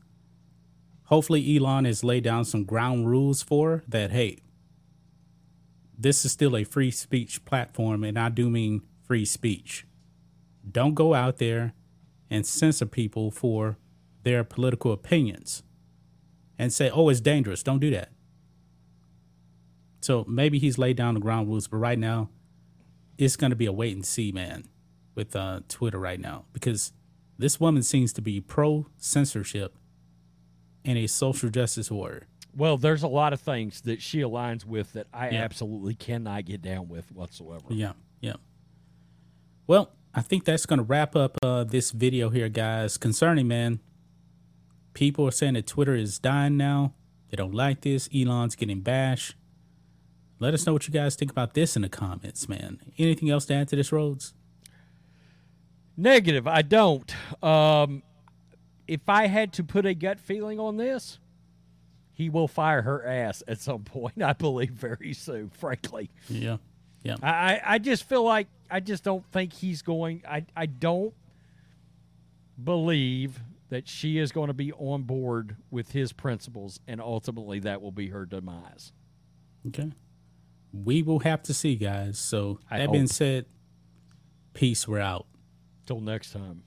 Hopefully, 1.07 1.57
Elon 1.57 1.85
has 1.85 2.05
laid 2.05 2.22
down 2.22 2.44
some 2.44 2.62
ground 2.62 3.09
rules 3.11 3.42
for 3.42 3.83
that. 3.88 4.12
Hey, 4.12 4.38
this 5.98 6.24
is 6.24 6.31
still 6.31 6.57
a 6.57 6.62
free 6.62 6.92
speech 6.92 7.44
platform, 7.44 8.05
and 8.05 8.16
I 8.16 8.29
do 8.29 8.48
mean 8.51 8.83
free 9.05 9.24
speech. 9.24 9.85
Don't 10.71 10.94
go 10.94 11.14
out 11.14 11.38
there 11.38 11.73
and 12.31 12.44
censor 12.47 12.87
people 12.87 13.31
for 13.31 13.77
their 14.23 14.44
political 14.44 14.92
opinions 14.92 15.62
and 16.59 16.73
say, 16.73 16.90
oh, 16.90 17.09
it's 17.09 17.21
dangerous. 17.21 17.62
Don't 17.62 17.79
do 17.79 17.90
that. 17.90 18.11
So 20.01 20.25
maybe 20.29 20.59
he's 20.59 20.79
laid 20.79 20.97
down 20.97 21.14
the 21.14 21.21
ground 21.21 21.49
rules, 21.49 21.68
but 21.68 21.79
right 21.79 21.99
now, 21.99 22.31
it's 23.16 23.37
going 23.37 23.51
to 23.51 23.57
be 23.57 23.66
a 23.66 23.73
wait 23.73 23.94
and 23.94 24.07
see, 24.07 24.31
man, 24.31 24.64
with 25.14 25.35
uh, 25.35 25.61
Twitter 25.68 25.99
right 25.99 26.21
now 26.21 26.44
because 26.53 26.92
this 27.37 27.59
woman 27.59 27.83
seems 27.83 28.12
to 28.12 28.23
be 28.23 28.40
pro 28.40 28.87
censorship 28.97 29.77
and 30.85 30.97
a 30.99 31.07
social 31.09 31.49
justice 31.51 31.90
warrior. 31.90 32.29
Well, 32.57 32.77
there's 32.77 33.03
a 33.03 33.09
lot 33.09 33.33
of 33.33 33.40
things 33.40 33.83
that 33.83 34.01
she 34.01 34.21
aligns 34.21 34.64
with 34.64 34.92
that 34.92 35.07
I 35.12 35.31
Yeah. 35.31 35.42
absolutely 35.42 35.94
cannot 35.94 36.44
get 36.44 36.62
down 36.62 36.88
with 36.88 37.11
whatsoever. 37.12 37.64
Yeah, 37.71 37.92
yeah. 38.21 38.35
Well, 39.66 39.92
I 40.18 40.20
think 40.20 40.44
that's 40.44 40.66
going 40.66 40.78
to 40.78 40.85
wrap 40.85 41.14
up 41.14 41.38
uh, 41.44 41.62
this 41.62 41.92
video 41.92 42.28
here, 42.28 42.48
guys. 42.48 42.96
Concerning, 42.96 43.46
man, 43.46 43.78
people 44.92 45.24
are 45.28 45.31
saying 45.31 45.54
that 45.54 45.68
Twitter 45.68 45.94
is 45.94 46.18
dying 46.18 46.57
now. 46.57 46.94
They 47.31 47.37
don't 47.37 47.54
like 47.54 47.83
this. 47.83 48.09
Elon's 48.12 48.57
getting 48.57 48.81
bashed. 48.81 49.37
Let 50.40 50.54
us 50.54 50.66
know 50.66 50.72
what 50.72 50.88
you 50.88 50.92
guys 50.92 51.14
think 51.14 51.31
about 51.31 51.54
this 51.54 51.76
in 51.76 51.83
the 51.83 51.88
comments, 51.88 52.48
man. 52.48 52.81
Anything 52.98 53.31
else 53.31 53.46
to 53.46 53.54
add 53.54 53.68
to 53.68 53.76
this, 53.76 53.92
Rhodes? 53.92 54.35
Negative, 55.96 56.48
I 56.48 56.62
don't. 56.62 57.14
Um, 57.40 58.02
if 58.88 59.09
I 59.09 59.28
had 59.28 59.52
to 59.52 59.62
put 59.62 59.87
a 59.87 59.94
gut 59.94 60.18
feeling 60.18 60.59
on 60.59 60.78
this, 60.78 61.20
he 62.12 62.28
will 62.28 62.48
fire 62.48 62.83
her 62.83 63.07
ass 63.07 63.44
at 63.46 63.61
some 63.61 63.85
point. 63.85 64.20
I 64.20 64.33
believe 64.33 64.72
very 64.72 65.12
soon. 65.12 65.50
Frankly, 65.50 66.11
Yeah, 66.28 66.57
yeah. 67.03 67.17
I 67.23 67.61
I, 67.65 67.79
just 67.79 68.05
feel 68.05 68.23
like 68.23 68.49
I 68.71 68.81
just 68.81 69.05
don't 69.05 69.25
think 69.33 69.53
he's 69.53 69.83
going. 69.83 70.23
I 70.29 70.45
I 70.57 70.67
don't 70.67 71.15
believe 72.63 73.41
that 73.71 73.89
she 73.89 74.19
is 74.19 74.33
going 74.33 74.49
to 74.49 74.55
be 74.55 74.73
on 74.73 75.03
board 75.03 75.57
with 75.71 75.93
his 75.93 76.13
principles, 76.13 76.81
and 76.87 77.01
ultimately 77.01 77.61
that 77.61 77.83
will 77.83 77.93
be 77.93 78.09
her 78.09 78.25
demise. 78.25 78.93
Okay. 79.69 79.93
We 80.73 81.03
will 81.03 81.21
have 81.21 81.43
to 81.45 81.55
see, 81.55 81.77
guys. 81.77 82.19
So 82.19 82.61
that 82.71 82.91
being 82.93 83.07
said, 83.07 83.47
peace. 84.55 84.87
We're 84.87 85.01
out. 85.01 85.27
Till 85.87 86.01
next 86.01 86.33
time. 86.33 86.63